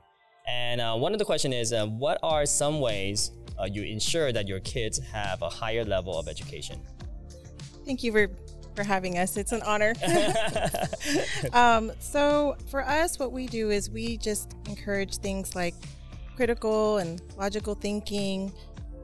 And 0.49 0.81
uh, 0.81 0.95
one 0.95 1.13
of 1.13 1.19
the 1.19 1.25
question 1.25 1.53
is, 1.53 1.71
uh, 1.71 1.85
what 1.85 2.17
are 2.23 2.45
some 2.45 2.79
ways 2.79 3.31
uh, 3.59 3.65
you 3.65 3.83
ensure 3.83 4.31
that 4.31 4.47
your 4.47 4.59
kids 4.61 4.97
have 4.99 5.41
a 5.43 5.49
higher 5.49 5.85
level 5.85 6.17
of 6.17 6.27
education? 6.27 6.81
Thank 7.85 8.03
you 8.03 8.11
for, 8.11 8.27
for 8.75 8.83
having 8.83 9.19
us. 9.19 9.37
It's 9.37 9.51
an 9.51 9.61
honor. 9.61 9.93
um, 11.53 11.91
so, 11.99 12.57
for 12.69 12.83
us, 12.83 13.19
what 13.19 13.31
we 13.31 13.45
do 13.45 13.69
is 13.69 13.91
we 13.91 14.17
just 14.17 14.55
encourage 14.67 15.17
things 15.17 15.55
like 15.55 15.75
critical 16.35 16.97
and 16.97 17.21
logical 17.37 17.75
thinking, 17.75 18.51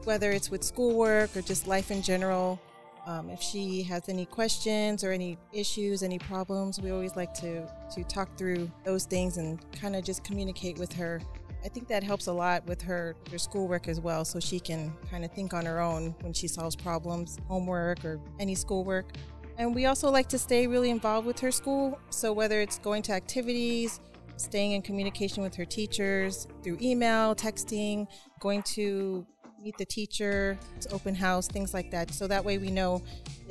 whether 0.04 0.32
it's 0.32 0.50
with 0.50 0.64
schoolwork 0.64 1.36
or 1.38 1.42
just 1.42 1.68
life 1.68 1.92
in 1.92 2.02
general. 2.02 2.60
Um, 3.06 3.30
if 3.30 3.40
she 3.40 3.84
has 3.84 4.10
any 4.10 4.26
questions 4.26 5.04
or 5.04 5.12
any 5.12 5.38
issues, 5.54 6.02
any 6.02 6.18
problems, 6.18 6.82
we 6.82 6.90
always 6.90 7.16
like 7.16 7.34
to, 7.36 7.68
to 7.94 8.04
talk 8.06 8.36
through 8.36 8.72
those 8.84 9.06
things 9.06 9.38
and 9.38 9.64
kind 9.80 9.96
of 9.96 10.04
just 10.04 10.24
communicate 10.24 10.80
with 10.80 10.92
her. 10.94 11.22
I 11.64 11.68
think 11.68 11.88
that 11.88 12.04
helps 12.04 12.28
a 12.28 12.34
lot 12.34 12.66
with 12.66 12.82
her, 12.82 13.16
her 13.32 13.38
schoolwork 13.38 13.88
as 13.88 14.00
well, 14.00 14.26
so 14.26 14.40
she 14.40 14.60
can 14.60 14.92
kind 15.10 15.24
of 15.24 15.32
think 15.32 15.54
on 15.54 15.66
her 15.66 15.80
own 15.80 16.16
when 16.22 16.34
she 16.34 16.48
solves 16.48 16.76
problems, 16.76 17.38
homework, 17.48 18.04
or 18.04 18.20
any 18.40 18.56
schoolwork. 18.56 19.12
And 19.58 19.74
we 19.74 19.86
also 19.86 20.10
like 20.12 20.28
to 20.30 20.40
stay 20.40 20.68
really 20.68 20.90
involved 20.90 21.28
with 21.28 21.40
her 21.40 21.52
school. 21.52 22.00
So 22.10 22.34
whether 22.34 22.60
it's 22.60 22.80
going 22.80 23.04
to 23.04 23.14
activities, 23.14 24.00
staying 24.38 24.74
in 24.74 24.82
communication 24.82 25.44
with 25.44 25.56
her 25.56 25.66
teachers 25.66 26.48
through 26.62 26.78
email, 26.82 27.36
texting, 27.36 28.08
going 28.40 28.62
to 28.64 29.26
meet 29.66 29.78
the 29.80 29.86
teacher, 29.86 30.58
open 30.92 31.16
house, 31.16 31.48
things 31.48 31.74
like 31.74 31.90
that. 31.90 32.12
So 32.12 32.28
that 32.28 32.46
way 32.46 32.60
we 32.60 32.70
know 32.70 33.02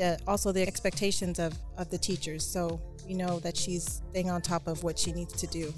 uh, 0.01 0.17
also 0.29 0.53
the 0.53 0.63
expectations 0.63 1.41
of, 1.41 1.53
of 1.77 1.91
the 1.91 1.99
teachers. 1.99 2.47
So 2.47 2.81
we 3.07 3.15
know 3.15 3.41
that 3.41 3.57
she's 3.57 4.01
staying 4.11 4.31
on 4.31 4.41
top 4.41 4.69
of 4.69 4.85
what 4.85 4.97
she 4.97 5.13
needs 5.13 5.33
to 5.33 5.49
do. 5.49 5.75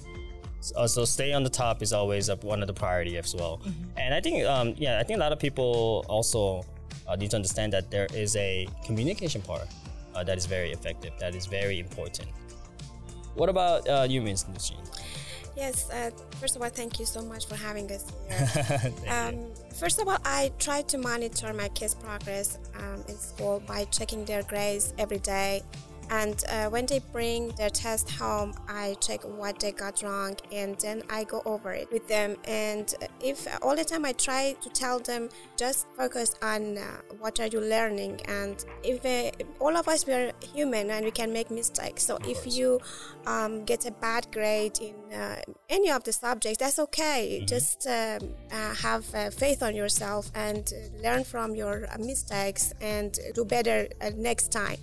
Uh, 0.77 0.87
so 0.87 1.07
stay 1.07 1.33
on 1.33 1.43
the 1.43 1.49
top 1.49 1.81
is 1.81 1.93
always 1.95 2.29
uh, 2.29 2.37
one 2.37 2.61
of 2.61 2.67
the 2.67 2.75
priority 2.75 3.17
as 3.17 3.35
well. 3.35 3.63
And 3.97 4.13
I 4.13 4.21
think, 4.21 4.45
um, 4.45 4.75
yeah, 4.77 5.01
I 5.01 5.05
think 5.05 5.17
a 5.17 5.21
lot 5.21 5.33
of 5.33 5.39
people 5.39 6.05
also 6.09 6.67
uh, 7.09 7.17
need 7.17 7.31
to 7.31 7.37
understand 7.37 7.73
that 7.73 7.91
there 7.91 8.09
is 8.13 8.37
a 8.37 8.69
communication 8.85 9.41
part 9.41 9.69
uh, 10.15 10.23
that 10.25 10.37
is 10.37 10.45
very 10.45 10.71
effective, 10.71 11.13
that 11.19 11.35
is 11.35 11.47
very 11.47 11.79
important. 11.79 12.29
What 13.37 13.49
about 13.49 13.89
uh, 13.89 14.07
you, 14.09 14.21
Ms. 14.21 14.45
Nushin? 14.45 14.77
Yes, 15.57 15.91
uh, 15.91 16.11
first 16.39 16.55
of 16.55 16.63
all, 16.63 16.69
thank 16.69 17.01
you 17.01 17.07
so 17.07 17.23
much 17.23 17.47
for 17.47 17.57
having 17.57 17.91
us 17.91 18.05
here. 18.29 18.93
Um, 19.13 19.47
first 19.75 19.99
of 19.99 20.07
all, 20.07 20.19
I 20.25 20.53
try 20.59 20.83
to 20.83 20.99
monitor 20.99 21.53
my 21.55 21.69
kids' 21.69 21.95
progress 21.95 22.59
um, 22.79 23.03
in 23.09 23.17
school 23.17 23.63
by 23.67 23.85
checking 23.87 24.25
their 24.27 24.43
grades 24.43 24.93
every 24.99 25.19
day. 25.19 25.63
And 26.11 26.43
uh, 26.49 26.69
when 26.69 26.87
they 26.87 27.01
bring 27.13 27.49
their 27.51 27.71
test 27.71 28.11
home, 28.11 28.55
I 28.69 28.97
check 29.01 29.23
what 29.25 29.59
they 29.59 29.73
got 29.73 30.03
wrong 30.03 30.37
and 30.53 30.79
then 30.79 31.03
I 31.11 31.25
go 31.25 31.43
over 31.45 31.73
it 31.73 31.91
with 31.93 32.07
them. 32.09 32.37
And 32.45 32.93
if 33.21 33.47
all 33.63 33.75
the 33.75 33.85
time 33.85 34.05
I 34.05 34.13
try 34.13 34.57
to 34.61 34.69
tell 34.71 34.99
them, 34.99 35.29
just 35.57 35.87
focus 35.97 36.35
on 36.43 36.79
uh, 36.79 37.01
what 37.19 37.41
are 37.41 37.47
you 37.47 37.61
learning. 37.61 38.21
And 38.29 38.65
if 38.83 39.05
uh, 39.05 39.45
all 39.59 39.77
of 39.77 39.89
us 39.89 40.07
we 40.07 40.13
are 40.13 40.33
human 40.55 40.91
and 40.91 41.05
we 41.05 41.11
can 41.11 41.33
make 41.33 41.51
mistakes, 41.51 42.05
so 42.05 42.19
if 42.25 42.47
you 42.47 42.81
um, 43.27 43.65
get 43.65 43.87
a 43.87 43.91
bad 43.91 44.31
grade 44.33 44.79
in 44.79 44.95
uh, 45.13 45.41
any 45.69 45.91
of 45.91 46.05
the 46.05 46.13
subjects, 46.13 46.59
that's 46.59 46.79
okay. 46.79 47.45
Just 47.47 47.87
um, 47.87 48.35
uh, 48.53 48.75
have 48.75 49.13
uh, 49.15 49.31
faith 49.31 49.63
on 49.63 49.75
yourself 49.75 50.31
and 50.35 50.73
learn 51.03 51.25
from 51.25 51.55
your 51.55 51.89
mistakes 51.99 52.73
and 52.81 53.19
do 53.35 53.45
better 53.45 53.89
uh, 54.01 54.11
next 54.17 54.53
time. 54.53 54.79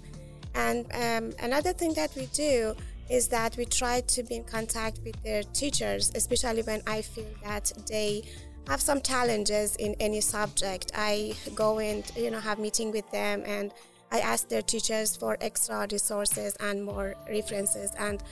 And 0.56 0.86
um, 0.94 1.34
another 1.42 1.74
thing 1.74 1.94
that 1.96 2.12
we 2.16 2.28
do 2.28 2.76
is 3.10 3.28
that 3.30 3.58
we 3.58 3.66
try 3.66 4.02
to 4.02 4.24
be 4.24 4.36
in 4.36 4.44
contact 4.44 5.00
with 5.06 5.22
their 5.24 5.44
teachers, 5.44 6.12
especially 6.16 6.62
when 6.62 6.82
I 6.88 7.02
feel 7.02 7.26
that 7.44 7.72
they 7.88 8.24
have 8.68 8.82
some 8.82 9.02
challenges 9.02 9.76
in 9.76 9.96
any 10.00 10.22
subject. 10.22 10.92
I 10.96 11.34
go 11.54 11.80
and 11.80 12.10
you 12.16 12.32
know 12.32 12.40
have 12.40 12.60
meeting 12.60 12.92
with 12.92 13.10
them 13.12 13.44
and 13.46 13.74
I 14.12 14.20
ask 14.20 14.48
their 14.48 14.62
teachers 14.62 15.18
for 15.18 15.38
extra 15.42 15.88
resources 15.92 16.56
and 16.60 16.86
more 16.86 17.16
references. 17.28 17.92
And 17.98 18.24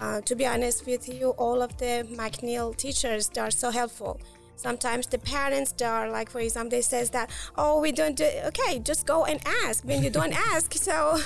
uh, 0.00 0.20
to 0.22 0.34
be 0.34 0.46
honest 0.46 0.86
with 0.86 1.08
you, 1.08 1.30
all 1.30 1.62
of 1.62 1.76
the 1.78 2.06
McNeil 2.10 2.76
teachers 2.76 3.28
they 3.30 3.40
are 3.40 3.50
so 3.50 3.70
helpful 3.70 4.20
sometimes 4.60 5.06
the 5.06 5.18
parents 5.18 5.72
they 5.72 5.84
are 5.84 6.10
like 6.10 6.30
for 6.30 6.40
example 6.40 6.70
they 6.70 6.82
says 6.82 7.10
that 7.10 7.30
oh 7.56 7.80
we 7.80 7.92
don't 7.92 8.16
do 8.16 8.28
okay 8.46 8.78
just 8.78 9.06
go 9.06 9.24
and 9.24 9.40
ask. 9.64 9.84
When 9.84 10.02
you 10.02 10.10
don't 10.10 10.32
ask 10.54 10.72
so 10.74 11.12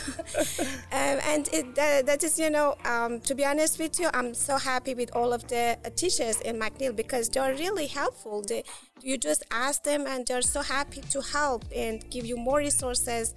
um, 0.93 1.17
and 1.33 1.49
it, 1.53 1.75
that, 1.75 2.07
that 2.07 2.23
is 2.23 2.39
you 2.39 2.51
know 2.51 2.77
um, 2.85 3.21
to 3.21 3.35
be 3.35 3.45
honest 3.45 3.79
with 3.79 3.99
you 3.99 4.09
i'm 4.15 4.35
so 4.35 4.57
happy 4.57 4.95
with 4.95 5.11
all 5.17 5.33
of 5.33 5.47
the 5.49 5.77
uh, 5.85 5.91
teachers 5.97 6.41
in 6.43 6.59
mcneil 6.59 6.95
because 6.95 7.29
they're 7.29 7.55
really 7.55 7.87
helpful. 7.87 8.43
They, 8.43 8.65
you 9.03 9.19
just 9.19 9.43
ask 9.51 9.83
them 9.83 10.07
and 10.07 10.27
they're 10.27 10.43
so 10.43 10.63
happy 10.63 11.01
to 11.11 11.21
help 11.21 11.65
and 11.75 12.09
give 12.11 12.25
you 12.25 12.37
more 12.37 12.59
resources 12.59 13.35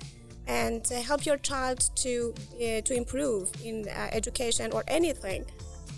and 0.48 0.86
uh, 0.92 1.01
help 1.01 1.25
your 1.25 1.38
child 1.38 1.89
to 1.96 2.34
uh, 2.56 2.82
to 2.82 2.94
improve 2.94 3.51
in 3.63 3.88
uh, 3.89 4.10
education 4.12 4.72
or 4.72 4.84
anything 4.88 5.46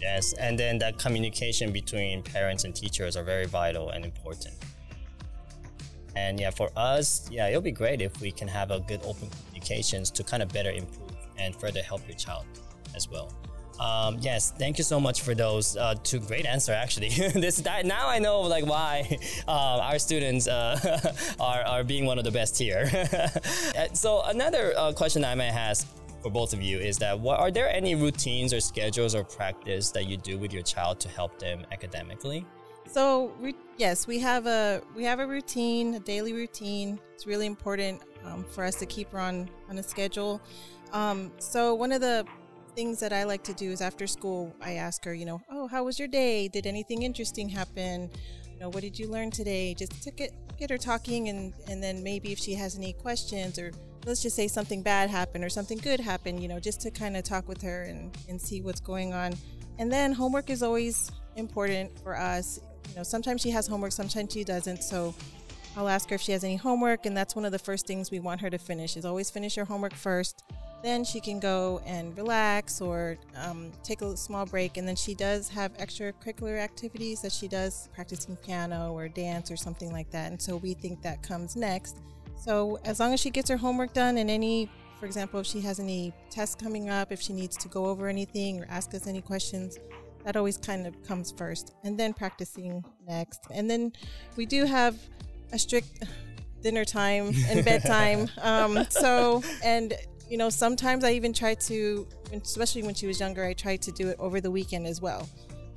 Yes, 0.02 0.34
and 0.34 0.58
then 0.58 0.78
that 0.80 0.98
communication 0.98 1.72
between 1.72 2.24
parents 2.24 2.64
and 2.64 2.76
teachers 2.76 3.18
are 3.18 3.24
very 3.24 3.46
vital 3.46 3.90
and 3.90 4.06
important. 4.06 4.56
And 6.16 6.40
yeah, 6.40 6.52
for 6.52 6.70
us, 6.76 7.30
yeah, 7.32 7.48
it'll 7.48 7.62
be 7.62 7.72
great 7.72 8.02
if 8.02 8.20
we 8.22 8.32
can 8.32 8.48
have 8.48 8.72
a 8.72 8.80
good 8.80 9.02
open 9.04 9.30
communications 9.30 10.10
to 10.12 10.24
kind 10.24 10.42
of 10.42 10.52
better 10.52 10.72
improve 10.72 11.12
and 11.38 11.56
further 11.56 11.82
help 11.82 12.08
your 12.08 12.18
child 12.18 12.46
as 12.96 13.10
well. 13.10 13.32
Um, 13.80 14.18
yes, 14.20 14.52
thank 14.52 14.78
you 14.78 14.84
so 14.84 15.00
much 15.00 15.22
for 15.22 15.34
those 15.34 15.78
uh, 15.78 15.96
two 16.04 16.20
great 16.20 16.46
answer. 16.46 16.74
Actually, 16.74 17.10
this 17.34 17.58
that, 17.58 17.86
now 17.86 18.10
I 18.10 18.20
know 18.20 18.42
like 18.42 18.66
why 18.66 19.18
uh, 19.48 19.52
our 19.90 20.00
students 20.00 20.48
uh, 20.48 21.14
are 21.40 21.62
are 21.62 21.84
being 21.86 22.06
one 22.06 22.18
of 22.18 22.26
the 22.26 22.32
best 22.32 22.58
here. 22.58 22.90
Uh, 23.14 23.88
so 23.94 24.22
another 24.24 24.74
uh, 24.76 24.92
question 24.92 25.24
I 25.24 25.36
might 25.36 25.56
ask 25.56 25.88
for 26.22 26.30
both 26.30 26.54
of 26.54 26.62
you 26.62 26.80
is 26.80 26.98
that 26.98 27.20
what 27.20 27.40
are 27.40 27.52
there 27.52 27.70
any 27.70 27.96
routines 27.96 28.54
or 28.54 28.60
schedules 28.60 29.16
or 29.16 29.24
practice 29.24 29.92
that 29.92 30.06
you 30.08 30.18
do 30.18 30.38
with 30.38 30.54
your 30.54 30.64
child 30.64 31.00
to 31.02 31.10
help 31.10 31.40
them 31.40 31.66
academically? 31.72 32.46
So 32.88 33.32
yes, 33.78 34.08
we 34.08 34.20
have 34.20 34.48
a 34.48 34.82
we 34.96 35.04
have 35.04 35.20
a 35.20 35.28
routine, 35.28 35.96
a 35.96 36.00
daily 36.00 36.34
routine. 36.34 37.00
It's 37.14 37.28
really 37.28 37.46
important 37.46 38.02
um, 38.26 38.44
for 38.44 38.64
us 38.64 38.76
to 38.76 38.86
keep 38.86 39.12
her 39.12 39.20
on 39.20 39.50
on 39.70 39.78
a 39.78 39.84
schedule. 39.84 40.42
Um, 40.92 41.32
so 41.38 41.76
one 41.76 41.92
of 41.92 42.02
the 42.02 42.26
things 42.76 43.00
that 43.00 43.14
I 43.14 43.26
like 43.26 43.44
to 43.44 43.54
do 43.54 43.72
is 43.72 43.82
after 43.82 44.08
school, 44.08 44.56
I 44.62 44.74
ask 44.74 45.04
her, 45.06 45.14
you 45.14 45.26
know, 45.26 45.42
oh, 45.52 45.68
how 45.68 45.84
was 45.84 46.00
your 46.00 46.08
day? 46.08 46.48
Did 46.48 46.66
anything 46.66 47.04
interesting 47.04 47.50
happen? 47.50 48.10
You 48.52 48.60
know, 48.60 48.70
what 48.70 48.82
did 48.82 48.98
you 48.98 49.08
learn 49.08 49.32
today? 49.32 49.74
Just 49.74 50.02
to 50.04 50.12
get 50.12 50.32
get 50.58 50.70
her 50.70 50.78
talking, 50.78 51.30
and 51.30 51.54
and 51.68 51.82
then 51.84 52.04
maybe 52.04 52.32
if 52.32 52.40
she 52.40 52.54
has 52.56 52.78
any 52.78 52.94
questions 52.94 53.60
or 53.60 53.72
let's 54.06 54.22
just 54.22 54.36
say 54.36 54.48
something 54.48 54.82
bad 54.82 55.10
happened 55.10 55.44
or 55.44 55.50
something 55.50 55.78
good 55.78 56.00
happened, 56.00 56.42
you 56.42 56.48
know, 56.48 56.60
just 56.60 56.82
to 56.82 56.92
kind 56.92 57.18
of 57.18 57.24
talk 57.24 57.48
with 57.48 57.62
her 57.62 57.84
and 57.84 58.16
and 58.28 58.42
see 58.42 58.62
what's 58.62 58.80
going 58.80 59.14
on. 59.14 59.34
And 59.78 59.92
then 59.92 60.12
homework 60.14 60.50
is 60.50 60.62
always 60.64 61.12
important 61.36 61.98
for 62.00 62.18
us. 62.18 62.60
You 62.90 62.96
know, 62.98 63.04
sometimes 63.04 63.42
she 63.42 63.50
has 63.52 63.68
homework, 63.68 63.92
sometimes 63.92 64.34
she 64.34 64.44
doesn't. 64.44 64.84
So 64.84 65.14
I'll 65.78 65.88
ask 65.88 66.10
her 66.10 66.16
if 66.16 66.22
she 66.22 66.32
has 66.32 66.44
any 66.44 66.56
homework, 66.56 67.06
and 67.06 67.16
that's 67.16 67.36
one 67.36 67.46
of 67.46 67.52
the 67.52 67.60
first 67.60 67.88
things 67.88 68.12
we 68.12 68.20
want 68.20 68.42
her 68.42 68.50
to 68.50 68.58
finish. 68.58 68.98
Is 68.98 69.06
always 69.06 69.30
finish 69.30 69.56
your 69.56 69.66
homework 69.66 69.94
first. 69.94 70.44
Then 70.82 71.04
she 71.04 71.20
can 71.20 71.40
go 71.40 71.82
and 71.86 72.18
relax 72.18 72.80
or 72.80 73.18
um, 73.36 73.72
take 73.84 74.02
a 74.02 74.16
small 74.16 74.46
break. 74.46 74.78
And 74.78 74.88
then 74.88 74.96
she 74.96 75.14
does 75.14 75.50
have 75.50 75.78
extracurricular 75.78 76.58
activities 76.58 77.22
that 77.22 77.34
she 77.34 77.50
does, 77.50 77.90
practicing 77.94 78.38
piano 78.38 78.94
or 78.94 79.10
dance 79.10 79.52
or 79.52 79.58
something 79.58 79.92
like 79.92 80.10
that. 80.12 80.32
And 80.32 80.42
so 80.42 80.56
we 80.56 80.74
think 80.74 81.02
that 81.02 81.22
comes 81.22 81.58
next. 81.58 81.98
So 82.40 82.80
as 82.86 83.00
long 83.00 83.14
as 83.14 83.20
she 83.20 83.30
gets 83.30 83.50
her 83.50 83.58
homework 83.58 83.94
done 83.94 84.18
and 84.18 84.30
any, 84.30 84.70
for 85.00 85.06
example, 85.06 85.42
if 85.42 85.46
she 85.46 85.60
has 85.62 85.80
any 85.80 86.14
tests 86.30 86.56
coming 86.56 86.90
up, 86.90 87.12
if 87.12 87.22
she 87.22 87.34
needs 87.34 87.58
to 87.58 87.68
go 87.68 87.86
over 87.86 88.08
anything 88.08 88.62
or 88.62 88.68
ask 88.70 88.94
us 88.94 89.08
any 89.08 89.22
questions, 89.22 89.78
that 90.24 90.38
always 90.38 90.58
kind 90.58 90.88
of 90.88 91.02
comes 91.04 91.32
first. 91.32 91.74
And 91.84 92.00
then 92.00 92.14
practicing 92.14 92.84
next. 93.06 93.42
And 93.52 93.70
then 93.70 93.92
we 94.38 94.46
do 94.46 94.66
have 94.66 94.98
a 95.52 95.60
strict 95.60 96.06
dinner 96.62 96.86
time 96.86 97.34
and 97.48 97.66
bedtime. 97.66 98.30
um, 98.42 98.86
so, 98.90 99.44
and 99.64 99.94
you 100.30 100.38
know, 100.38 100.50
sometimes 100.50 101.04
I 101.04 101.12
even 101.12 101.34
try 101.34 101.56
to, 101.56 102.08
especially 102.32 102.84
when 102.84 102.94
she 102.94 103.08
was 103.08 103.20
younger, 103.20 103.44
I 103.44 103.54
tried 103.54 103.82
to 103.84 103.92
do 103.92 104.08
it 104.10 104.18
over 104.20 104.40
the 104.40 104.52
weekend 104.52 104.88
as 104.88 105.02
well. 105.02 105.28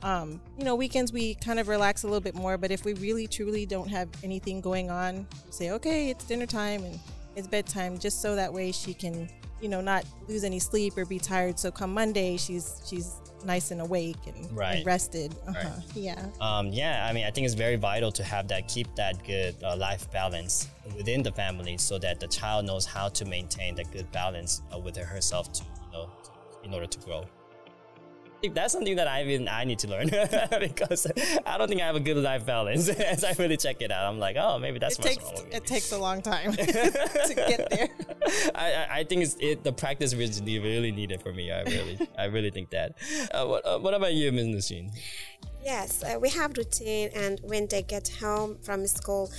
Um, 0.03 0.41
you 0.59 0.65
know, 0.65 0.75
weekends 0.75 1.13
we 1.13 1.35
kind 1.37 1.59
of 1.61 1.69
relax 1.69 2.03
a 2.03 2.07
little 2.07 2.21
bit 2.21 2.35
more, 2.35 2.59
but 2.59 2.71
if 2.71 2.85
we 2.85 2.95
really 2.95 3.27
truly 3.27 3.67
don't 3.67 3.89
have 3.89 4.09
anything 4.25 4.61
going 4.61 4.91
on, 4.91 5.27
say, 5.51 5.71
okay, 5.71 6.11
it's 6.11 6.25
dinner 6.25 6.47
time 6.47 6.85
and 6.85 6.99
it's 7.37 7.47
bedtime, 7.47 7.99
just 7.99 8.21
so 8.21 8.35
that 8.35 8.53
way 8.53 8.73
she 8.73 8.95
can, 8.95 9.29
you 9.61 9.69
know, 9.69 9.81
not 9.81 10.05
lose 10.29 10.43
any 10.45 10.59
sleep 10.59 10.99
or 10.99 11.05
be 11.05 11.19
tired. 11.19 11.59
So 11.59 11.71
come 11.71 11.95
Monday, 11.95 12.37
she's 12.37 12.83
she's 12.85 13.15
nice 13.45 13.71
and 13.71 13.81
awake 13.81 14.17
and, 14.27 14.57
Right. 14.57 14.77
and 14.77 14.87
rested. 14.87 15.35
Uh-huh. 15.49 15.69
Right. 15.69 15.83
Yeah. 15.97 16.27
Um, 16.41 16.69
yeah, 16.69 17.07
I 17.09 17.13
mean, 17.13 17.25
I 17.25 17.31
think 17.31 17.45
it's 17.45 17.55
very 17.55 17.77
vital 17.77 18.13
to 18.13 18.23
have 18.23 18.47
that, 18.49 18.69
keep 18.69 18.95
that 18.97 19.25
good 19.25 19.55
uh, 19.65 19.77
life 19.77 20.11
balance 20.13 20.69
within 20.97 21.23
the 21.23 21.33
family, 21.33 21.77
so 21.79 21.99
that 21.99 22.21
the 22.21 22.29
child 22.29 22.67
knows 22.67 22.87
how 22.87 23.09
to 23.09 23.25
maintain 23.25 23.75
that 23.77 23.91
good 23.93 24.11
balance 24.13 24.63
uh, 24.75 24.79
with 24.79 24.97
herself, 24.97 25.53
to, 25.55 25.63
you 25.87 25.93
know, 25.93 26.11
in 26.65 26.73
order 26.75 26.87
to 26.87 26.99
grow. 27.01 27.25
I 28.43 28.47
think 28.47 28.55
that's 28.57 28.73
something 28.73 28.97
that 28.97 29.07
I 29.07 29.23
even 29.23 29.47
I 29.47 29.63
need 29.63 29.79
to 29.81 29.89
learn 29.89 30.09
because 30.61 31.07
I 31.47 31.59
don't 31.59 31.69
think 31.69 31.81
I 31.81 31.87
have 31.87 31.95
a 31.95 32.01
good 32.01 32.17
life 32.17 32.45
balance. 32.45 32.89
As 33.15 33.23
I 33.23 33.35
really 33.39 33.57
check 33.57 33.81
it 33.81 33.93
out, 33.93 34.05
I'm 34.05 34.19
like, 34.19 34.35
oh, 34.37 34.59
maybe 34.59 34.81
that's 34.81 34.99
it 34.99 35.05
what's 35.05 35.11
takes 35.15 35.25
wrong 35.25 35.35
with 35.35 35.49
me. 35.51 35.57
it 35.59 35.65
takes 35.65 35.93
a 35.93 35.99
long 35.99 36.23
time 36.23 36.53
to 36.57 37.35
get 37.37 37.71
there. 37.71 37.89
I, 38.57 38.73
I- 38.75 38.89
I 38.99 39.05
think 39.05 39.23
it's 39.23 39.37
it, 39.39 39.63
the 39.63 39.73
practice 39.73 40.13
really 40.15 40.59
really 40.59 40.91
needed 40.91 41.23
for 41.23 41.33
me. 41.33 41.53
I 41.53 41.63
really 41.63 41.97
I 42.19 42.25
really 42.25 42.51
think 42.51 42.71
that. 42.71 42.97
Uh, 43.33 43.47
what 43.47 43.65
uh, 43.65 43.79
what 43.79 43.95
about 43.95 44.13
you, 44.13 44.33
Ms. 44.33 44.47
Nasheen? 44.49 44.91
Yes, 45.63 46.03
uh, 46.03 46.19
we 46.19 46.29
have 46.31 46.57
routine, 46.57 47.11
and 47.15 47.39
when 47.45 47.69
they 47.69 47.83
get 47.83 48.09
home 48.21 48.59
from 48.63 48.85
school, 48.89 49.31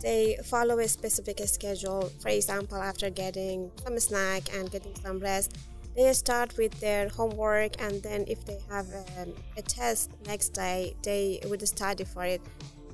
they 0.00 0.38
follow 0.44 0.78
a 0.78 0.86
specific 0.86 1.40
schedule. 1.48 2.12
For 2.20 2.28
example, 2.28 2.78
after 2.78 3.10
getting 3.10 3.72
some 3.84 3.98
snack 3.98 4.54
and 4.54 4.70
getting 4.70 4.94
some 4.94 5.18
rest, 5.18 5.58
they 5.96 6.12
start 6.12 6.56
with 6.56 6.78
their 6.80 7.08
homework, 7.08 7.80
and 7.80 8.02
then 8.02 8.24
if 8.26 8.44
they 8.44 8.58
have 8.70 8.86
um, 9.18 9.32
a 9.56 9.62
test 9.62 10.10
next 10.26 10.50
day, 10.50 10.94
they 11.02 11.40
would 11.46 11.66
study 11.66 12.04
for 12.04 12.24
it. 12.24 12.42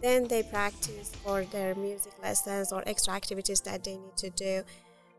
Then 0.03 0.29
they 0.29 0.43
practice 0.43 1.13
for 1.23 1.45
their 1.45 1.75
music 1.75 2.13
lessons 2.23 2.73
or 2.73 2.83
extra 2.87 3.15
activities 3.15 3.61
that 3.63 3.85
they 3.85 3.97
need 3.97 4.17
to 4.17 4.31
do. 4.31 4.63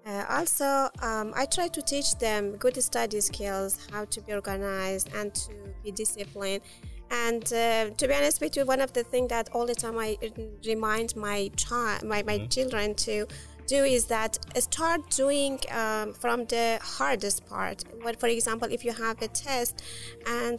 Uh, 0.06 0.26
also, 0.30 0.90
um, 1.02 1.32
I 1.36 1.46
try 1.46 1.68
to 1.68 1.82
teach 1.82 2.18
them 2.18 2.56
good 2.58 2.82
study 2.82 3.22
skills, 3.22 3.78
how 3.92 4.06
to 4.06 4.22
be 4.22 4.34
organized 4.34 5.10
and 5.16 5.34
to 5.36 5.52
be 5.84 5.92
disciplined. 5.92 6.62
And 7.12 7.44
uh, 7.54 7.90
to 7.90 8.08
be 8.08 8.14
honest 8.14 8.42
with 8.42 8.56
you, 8.56 8.66
one 8.66 8.82
of 8.82 8.94
the 8.94 9.04
things 9.04 9.30
that 9.30 9.50
all 9.54 9.66
the 9.66 9.76
time 9.76 9.98
I 10.00 10.18
remind 10.66 11.16
my 11.16 11.52
child, 11.56 12.04
my, 12.04 12.24
my 12.24 12.48
children 12.48 12.96
to 12.96 13.28
do 13.72 13.84
is 13.98 14.06
that 14.06 14.32
start 14.60 15.02
doing 15.12 15.58
um, 15.82 16.14
from 16.14 16.46
the 16.54 16.78
hardest 16.98 17.40
part. 17.48 17.78
For 18.20 18.28
example, 18.28 18.68
if 18.70 18.84
you 18.84 18.94
have 19.06 19.22
a 19.22 19.30
test 19.30 19.82
and 20.28 20.58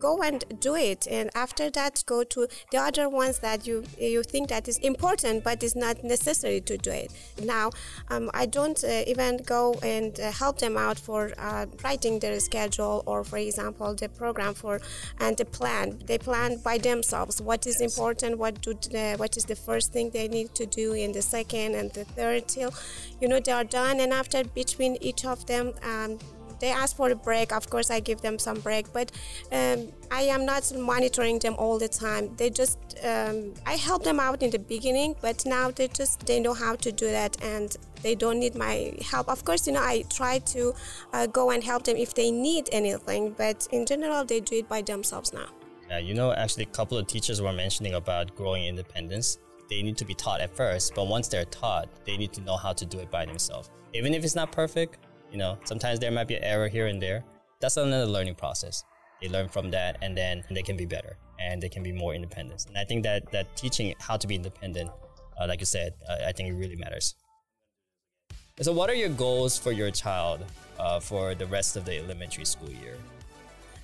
go 0.00 0.22
and 0.22 0.44
do 0.60 0.74
it 0.74 1.06
and 1.10 1.30
after 1.34 1.70
that 1.70 2.02
go 2.06 2.24
to 2.24 2.48
the 2.72 2.78
other 2.78 3.08
ones 3.08 3.38
that 3.40 3.66
you 3.66 3.84
you 3.98 4.22
think 4.22 4.48
that 4.48 4.66
is 4.66 4.78
important 4.78 5.44
but 5.44 5.62
is 5.62 5.76
not 5.76 6.02
necessary 6.02 6.60
to 6.60 6.76
do 6.78 6.90
it. 6.90 7.12
Now 7.42 7.70
um, 8.08 8.30
i 8.34 8.46
don't 8.46 8.82
uh, 8.82 9.04
even 9.06 9.36
go 9.56 9.74
and 9.82 10.18
uh, 10.18 10.30
help 10.32 10.58
them 10.58 10.76
out 10.76 10.98
for 10.98 11.32
uh, 11.38 11.66
writing 11.84 12.18
their 12.18 12.38
schedule 12.40 13.02
or 13.06 13.24
for 13.24 13.38
example 13.38 13.94
the 13.94 14.08
program 14.08 14.54
for 14.54 14.80
and 15.18 15.36
the 15.36 15.44
plan. 15.44 15.98
They 16.06 16.18
plan 16.18 16.58
by 16.58 16.78
themselves 16.78 17.40
what 17.42 17.66
is 17.66 17.80
important 17.80 18.38
what 18.38 18.60
do 18.62 18.74
the, 18.74 19.14
what 19.16 19.36
is 19.36 19.44
the 19.44 19.56
first 19.56 19.92
thing 19.92 20.10
they 20.10 20.28
need 20.28 20.54
to 20.54 20.66
do 20.66 20.92
in 20.92 21.12
the 21.12 21.22
second 21.22 21.74
and 21.74 21.90
the 21.92 22.04
third 22.04 22.48
till 22.48 22.72
you 23.20 23.28
know 23.28 23.40
they 23.40 23.52
are 23.52 23.64
done 23.64 24.00
and 24.00 24.12
after 24.12 24.44
between 24.44 24.96
each 25.00 25.24
of 25.24 25.46
them 25.46 25.72
um, 25.82 26.18
they 26.60 26.70
ask 26.70 26.96
for 26.96 27.10
a 27.10 27.14
break 27.14 27.52
of 27.52 27.68
course 27.70 27.90
i 27.90 28.00
give 28.00 28.20
them 28.20 28.38
some 28.38 28.60
break 28.60 28.92
but 28.92 29.10
um, 29.52 29.88
i 30.10 30.22
am 30.22 30.44
not 30.44 30.72
monitoring 30.78 31.38
them 31.38 31.54
all 31.58 31.78
the 31.78 31.88
time 31.88 32.34
they 32.36 32.50
just 32.50 32.78
um, 33.04 33.52
i 33.66 33.74
help 33.74 34.04
them 34.04 34.20
out 34.20 34.42
in 34.42 34.50
the 34.50 34.58
beginning 34.58 35.14
but 35.20 35.44
now 35.46 35.70
they 35.70 35.88
just 35.88 36.26
they 36.26 36.38
know 36.40 36.54
how 36.54 36.74
to 36.76 36.92
do 36.92 37.06
that 37.06 37.36
and 37.42 37.76
they 38.02 38.14
don't 38.14 38.38
need 38.38 38.54
my 38.54 38.92
help 39.10 39.28
of 39.28 39.44
course 39.44 39.66
you 39.66 39.72
know 39.72 39.82
i 39.82 40.02
try 40.10 40.38
to 40.38 40.72
uh, 41.12 41.26
go 41.26 41.50
and 41.50 41.64
help 41.64 41.82
them 41.84 41.96
if 41.96 42.14
they 42.14 42.30
need 42.30 42.68
anything 42.72 43.34
but 43.36 43.66
in 43.72 43.84
general 43.84 44.24
they 44.24 44.40
do 44.40 44.56
it 44.56 44.68
by 44.68 44.80
themselves 44.82 45.32
now 45.32 45.46
Yeah, 45.90 45.98
you 45.98 46.14
know, 46.14 46.32
actually, 46.32 46.64
a 46.64 46.74
couple 46.78 46.96
of 46.98 47.08
teachers 47.08 47.42
were 47.42 47.52
mentioning 47.52 47.94
about 47.94 48.36
growing 48.36 48.64
independence. 48.64 49.38
They 49.68 49.82
need 49.82 49.96
to 49.96 50.04
be 50.04 50.14
taught 50.14 50.40
at 50.40 50.54
first, 50.54 50.94
but 50.94 51.08
once 51.08 51.26
they're 51.26 51.44
taught, 51.44 51.88
they 52.06 52.16
need 52.16 52.32
to 52.34 52.40
know 52.42 52.56
how 52.56 52.72
to 52.72 52.86
do 52.86 53.00
it 53.00 53.10
by 53.10 53.24
themselves. 53.26 53.70
Even 53.92 54.14
if 54.14 54.22
it's 54.22 54.36
not 54.36 54.52
perfect, 54.52 54.98
you 55.30 55.38
know, 55.38 55.58
sometimes 55.64 55.98
there 55.98 56.10
might 56.10 56.28
be 56.28 56.36
an 56.36 56.44
error 56.44 56.68
here 56.68 56.86
and 56.86 57.00
there. 57.00 57.24
That's 57.60 57.76
another 57.76 58.06
learning 58.06 58.36
process. 58.36 58.84
They 59.20 59.28
learn 59.28 59.48
from 59.48 59.70
that, 59.70 59.98
and 60.02 60.16
then 60.16 60.44
they 60.50 60.62
can 60.62 60.76
be 60.76 60.86
better 60.86 61.16
and 61.40 61.62
they 61.62 61.68
can 61.68 61.82
be 61.82 61.92
more 61.92 62.14
independent. 62.14 62.66
And 62.68 62.76
I 62.76 62.84
think 62.84 63.02
that 63.04 63.30
that 63.32 63.56
teaching 63.56 63.94
how 63.98 64.16
to 64.16 64.26
be 64.26 64.34
independent, 64.34 64.90
uh, 65.40 65.46
like 65.48 65.60
you 65.60 65.66
said, 65.66 65.94
uh, 66.08 66.28
I 66.28 66.32
think 66.32 66.50
it 66.50 66.54
really 66.54 66.76
matters. 66.76 67.14
So, 68.60 68.72
what 68.72 68.90
are 68.90 68.94
your 68.94 69.08
goals 69.08 69.58
for 69.58 69.72
your 69.72 69.90
child 69.90 70.44
uh, 70.78 71.00
for 71.00 71.34
the 71.34 71.46
rest 71.46 71.76
of 71.76 71.86
the 71.86 71.98
elementary 71.98 72.44
school 72.44 72.70
year? 72.70 72.96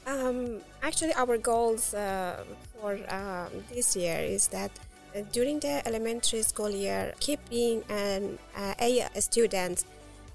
Um, 0.07 0.61
actually, 0.83 1.15
our 1.15 1.39
goals 1.39 1.95
uh, 1.95 2.45
for 2.75 3.01
um, 3.09 3.65
this 3.73 3.97
year 3.97 4.21
is 4.21 4.49
that 4.49 4.71
uh, 5.17 5.23
during 5.33 5.61
the 5.61 5.83
elementary 5.89 6.43
school 6.43 6.71
year, 6.71 7.15
keep 7.21 7.41
being 7.49 7.83
an 7.89 8.39
uh, 8.55 8.75
A 8.79 9.09
student 9.21 9.85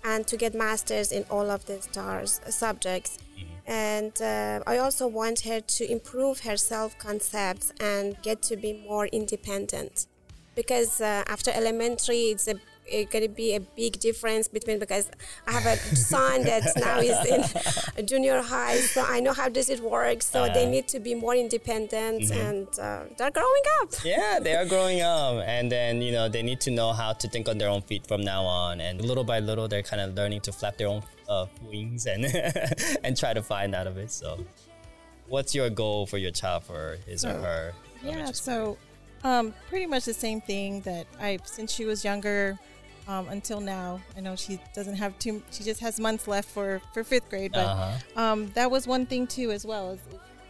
and 0.03 0.27
to 0.27 0.37
get 0.37 0.53
masters 0.53 1.11
in 1.11 1.23
all 1.29 1.49
of 1.49 1.65
the 1.65 1.81
stars 1.81 2.41
subjects. 2.49 3.17
And 3.67 4.19
uh, 4.21 4.61
I 4.65 4.77
also 4.77 5.07
want 5.07 5.41
her 5.41 5.61
to 5.61 5.91
improve 5.91 6.41
her 6.41 6.57
self 6.57 6.97
concepts 6.97 7.71
and 7.79 8.17
get 8.21 8.41
to 8.43 8.57
be 8.57 8.73
more 8.87 9.07
independent. 9.07 10.07
Because 10.55 10.99
uh, 10.99 11.23
after 11.27 11.51
elementary, 11.51 12.31
it's 12.31 12.47
a 12.47 12.55
it's 12.87 13.11
going 13.11 13.23
to 13.23 13.29
be 13.29 13.55
a 13.55 13.59
big 13.59 13.99
difference 13.99 14.47
between 14.47 14.79
because 14.79 15.09
I 15.47 15.51
have 15.53 15.65
a 15.65 15.77
son 15.95 16.43
that 16.43 16.63
now 16.77 16.99
is 16.99 17.17
in 17.97 18.05
junior 18.07 18.41
high, 18.41 18.77
so 18.77 19.03
I 19.07 19.19
know 19.19 19.33
how 19.33 19.49
does 19.49 19.69
it 19.69 19.79
work. 19.79 20.21
So 20.21 20.43
they 20.45 20.63
Uh-huh. 20.63 20.69
need 20.71 20.87
to 20.89 20.99
be 20.99 21.15
more 21.15 21.35
independent, 21.35 22.31
and 22.31 22.67
uh, 22.79 23.03
they're 23.17 23.31
growing 23.31 23.63
up. 23.81 23.89
Yeah, 24.03 24.39
they 24.41 24.55
are 24.55 24.65
growing 24.65 25.01
up, 25.15 25.43
and 25.45 25.71
then 25.71 26.01
you 26.01 26.11
know 26.11 26.27
they 26.29 26.43
need 26.43 26.59
to 26.61 26.71
know 26.71 26.91
how 26.93 27.13
to 27.13 27.27
think 27.27 27.47
on 27.47 27.57
their 27.57 27.69
own 27.69 27.81
feet 27.81 28.05
from 28.07 28.21
now 28.21 28.43
on. 28.43 28.81
And 28.81 29.01
little 29.01 29.23
by 29.23 29.39
little, 29.39 29.67
they're 29.67 29.83
kind 29.83 30.01
of 30.01 30.15
learning 30.15 30.41
to 30.41 30.51
flap 30.51 30.77
their 30.77 30.87
own 30.87 31.03
uh, 31.29 31.45
wings 31.63 32.05
and 32.07 32.25
and 33.03 33.15
try 33.17 33.33
to 33.33 33.41
find 33.43 33.73
out 33.75 33.87
of 33.87 33.97
it. 33.97 34.11
So, 34.11 34.43
what's 35.27 35.55
your 35.55 35.69
goal 35.69 36.05
for 36.07 36.17
your 36.17 36.31
child 36.31 36.63
for 36.63 36.97
his 37.05 37.23
or 37.25 37.33
her? 37.33 37.73
Yeah, 38.03 38.25
so 38.31 38.31
school 38.33 38.77
um, 39.23 39.53
pretty 39.69 39.85
much 39.85 40.05
the 40.05 40.13
same 40.13 40.41
thing 40.41 40.81
that 40.81 41.05
I've 41.19 41.45
since 41.47 41.71
she 41.71 41.85
was 41.85 42.03
younger 42.03 42.57
um, 43.07 43.27
until 43.29 43.59
now. 43.59 43.99
I 44.17 44.21
know 44.21 44.35
she 44.35 44.59
doesn't 44.73 44.95
have 44.95 45.17
too. 45.19 45.41
She 45.51 45.63
just 45.63 45.79
has 45.81 45.99
months 45.99 46.27
left 46.27 46.49
for 46.49 46.81
for 46.93 47.03
fifth 47.03 47.29
grade, 47.29 47.51
but 47.51 47.67
Uh-huh. 47.67 48.21
um, 48.21 48.47
that 48.53 48.69
was 48.71 48.87
one 48.87 49.05
thing 49.05 49.27
too 49.27 49.51
as 49.51 49.65
well 49.65 49.91
is, 49.91 49.99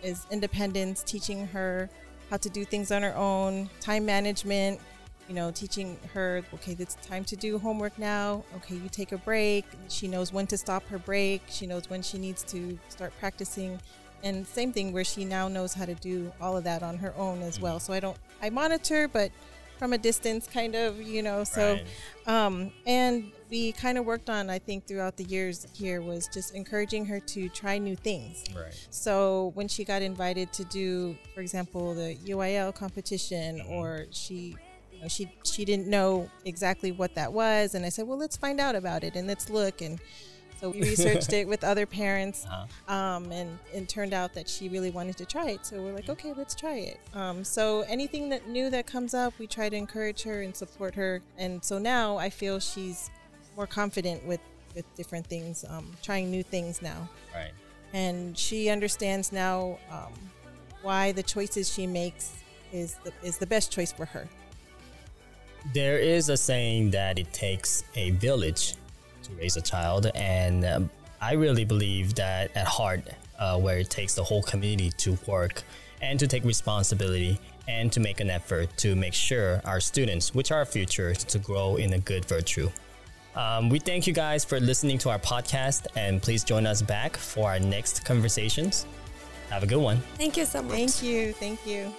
is 0.04 0.26
independence, 0.32 1.04
teaching 1.04 1.48
her 1.48 1.90
how 2.30 2.38
to 2.38 2.50
do 2.50 2.64
things 2.64 2.92
on 2.92 3.02
her 3.04 3.16
own, 3.16 3.70
time 3.82 4.06
management, 4.06 4.80
you 5.28 5.36
know, 5.36 5.52
teaching 5.52 5.98
her, 6.14 6.44
okay, 6.54 6.76
it's 6.80 6.96
time 6.96 7.24
to 7.26 7.36
do 7.36 7.58
homework 7.60 7.98
now. 8.00 8.44
Okay, 8.58 8.76
you 8.76 8.88
take 8.90 9.12
a 9.12 9.18
break. 9.18 9.66
She 9.90 10.08
knows 10.08 10.32
when 10.34 10.48
to 10.48 10.58
stop 10.58 10.86
her 10.88 10.98
break. 10.98 11.42
She 11.50 11.68
knows 11.68 11.90
when 11.90 12.02
she 12.02 12.18
needs 12.18 12.44
to 12.44 12.78
start 12.90 13.14
practicing. 13.20 13.80
And 14.24 14.46
same 14.48 14.72
thing 14.72 14.94
where 14.94 15.04
she 15.04 15.26
now 15.26 15.48
knows 15.48 15.74
how 15.74 15.86
to 15.86 15.96
do 15.96 16.32
all 16.40 16.56
of 16.58 16.64
that 16.66 16.84
on 16.84 16.98
her 16.98 17.14
own 17.18 17.42
as 17.42 17.60
well. 17.60 17.80
So 17.80 17.94
I 17.94 18.00
don't, 18.00 18.18
I 18.42 18.50
monitor, 18.50 19.08
but 19.08 19.32
from 19.80 19.94
a 19.94 19.98
distance, 19.98 20.46
kind 20.48 20.76
of, 20.76 21.02
you 21.02 21.24
know. 21.24 21.44
So, 21.44 21.80
Right. 22.28 22.46
um, 22.46 22.72
and 22.86 23.32
we 23.50 23.72
kind 23.72 23.98
of 23.98 24.06
worked 24.06 24.30
on, 24.30 24.48
I 24.50 24.60
think, 24.60 24.86
throughout 24.86 25.18
the 25.18 25.24
years 25.24 25.66
here 25.74 26.02
was 26.04 26.28
just 26.28 26.54
encouraging 26.54 27.06
her 27.08 27.20
to 27.20 27.50
try 27.50 27.80
new 27.80 27.96
things. 27.96 28.44
Right. 28.56 28.72
So 28.92 29.52
when 29.56 29.68
she 29.68 29.84
got 29.84 30.04
invited 30.04 30.54
to 30.54 30.64
do, 30.66 31.18
for 31.34 31.42
example, 31.42 31.96
the 31.96 32.16
UIL 32.26 32.74
competition, 32.76 33.60
or 33.68 34.06
she, 34.12 34.56
you 34.94 35.02
know, 35.02 35.08
she 35.08 35.32
she 35.44 35.66
didn't 35.66 35.88
know 35.88 36.30
exactly 36.46 36.92
what 36.92 37.16
that 37.16 37.34
was, 37.34 37.74
and 37.74 37.84
I 37.84 37.90
said, 37.90 38.06
well, 38.08 38.20
let's 38.20 38.38
find 38.38 38.60
out 38.60 38.76
about 38.76 39.04
it 39.04 39.16
and 39.16 39.28
let's 39.28 39.50
look. 39.50 39.82
And 39.82 40.00
so 40.62 40.70
we 40.70 40.82
researched 40.82 41.34
it 41.34 41.48
with 41.48 41.64
other 41.64 41.86
parents, 41.86 42.46
Uh-huh. 42.46 42.94
um, 42.94 43.32
and 43.32 43.58
it 43.74 43.90
turned 43.90 44.14
out 44.14 44.34
that 44.36 44.48
she 44.48 44.70
really 44.70 44.92
wanted 44.92 45.18
to 45.18 45.26
try 45.26 45.50
it. 45.50 45.66
So 45.66 45.82
we're 45.82 45.94
like, 45.94 46.08
okay, 46.10 46.34
let's 46.34 46.54
try 46.56 46.76
it. 46.76 47.00
Um, 47.14 47.44
so 47.44 47.82
anything 47.90 48.30
that 48.30 48.48
new 48.48 48.70
that 48.70 48.86
comes 48.86 49.14
up, 49.14 49.34
we 49.40 49.48
try 49.48 49.70
to 49.70 49.76
encourage 49.76 50.22
her 50.24 50.42
and 50.44 50.56
support 50.56 50.94
her. 50.96 51.22
And 51.38 51.64
so 51.64 51.78
now 51.80 52.18
I 52.18 52.30
feel 52.30 52.60
she's 52.60 53.10
more 53.58 53.68
confident 53.68 54.24
with 54.26 54.40
with 54.74 54.86
different 54.96 55.28
things, 55.28 55.66
um, 55.68 55.86
trying 56.02 56.32
new 56.32 56.44
things 56.44 56.82
now 56.82 57.10
Right. 57.36 57.52
and 57.92 58.38
she 58.38 58.70
understands 58.70 59.34
now 59.34 59.80
um, 59.92 60.14
why 60.82 61.12
the 61.12 61.22
choices 61.24 61.70
she 61.74 61.86
makes 61.86 62.32
is 62.72 62.96
the, 63.04 63.12
is 63.22 63.38
the 63.38 63.46
best 63.48 63.70
choice 63.70 63.92
for 63.92 64.06
her. 64.06 64.30
There 65.74 66.00
is 66.00 66.30
a 66.30 66.38
saying 66.38 66.92
that 66.92 67.20
it 67.20 67.34
takes 67.34 67.84
a 67.96 68.12
village 68.12 68.76
to 69.24 69.32
raise 69.34 69.58
a 69.58 69.62
child, 69.62 70.08
and 70.16 70.66
um, 70.66 70.90
I 71.22 71.34
really 71.34 71.66
believe 71.66 72.16
that 72.16 72.56
at 72.56 72.68
heart, 72.68 73.02
uh, 73.40 73.60
where 73.60 73.80
it 73.80 73.90
takes 73.90 74.16
the 74.16 74.24
whole 74.24 74.44
community 74.44 74.92
to 74.98 75.18
work 75.28 75.64
and 76.02 76.20
to 76.20 76.28
take 76.28 76.44
responsibility 76.44 77.40
and 77.68 77.92
to 77.92 78.00
make 78.00 78.20
an 78.20 78.30
effort 78.30 78.76
to 78.78 78.96
make 78.96 79.14
sure 79.14 79.62
our 79.66 79.80
students, 79.80 80.34
which 80.34 80.52
are 80.52 80.60
our 80.60 80.66
future, 80.66 81.14
to 81.14 81.40
grow 81.40 81.76
in 81.76 81.94
a 81.94 82.00
good 82.00 82.26
virtue. 82.26 82.70
Um, 83.36 83.70
we 83.70 83.80
thank 83.80 84.08
you 84.08 84.14
guys 84.14 84.44
for 84.44 84.60
listening 84.60 84.98
to 85.00 85.10
our 85.10 85.20
podcast, 85.20 85.88
and 85.96 86.22
please 86.22 86.44
join 86.44 86.66
us 86.66 86.82
back 86.82 87.16
for 87.16 87.50
our 87.50 87.60
next 87.60 88.04
conversations. 88.04 88.86
Have 89.50 89.64
a 89.64 89.68
good 89.68 89.82
one. 89.82 89.98
Thank 90.18 90.38
you 90.38 90.46
so 90.46 90.62
much. 90.62 90.74
Thank 90.74 91.04
you. 91.04 91.34
Thank 91.34 91.66
you. 91.66 91.94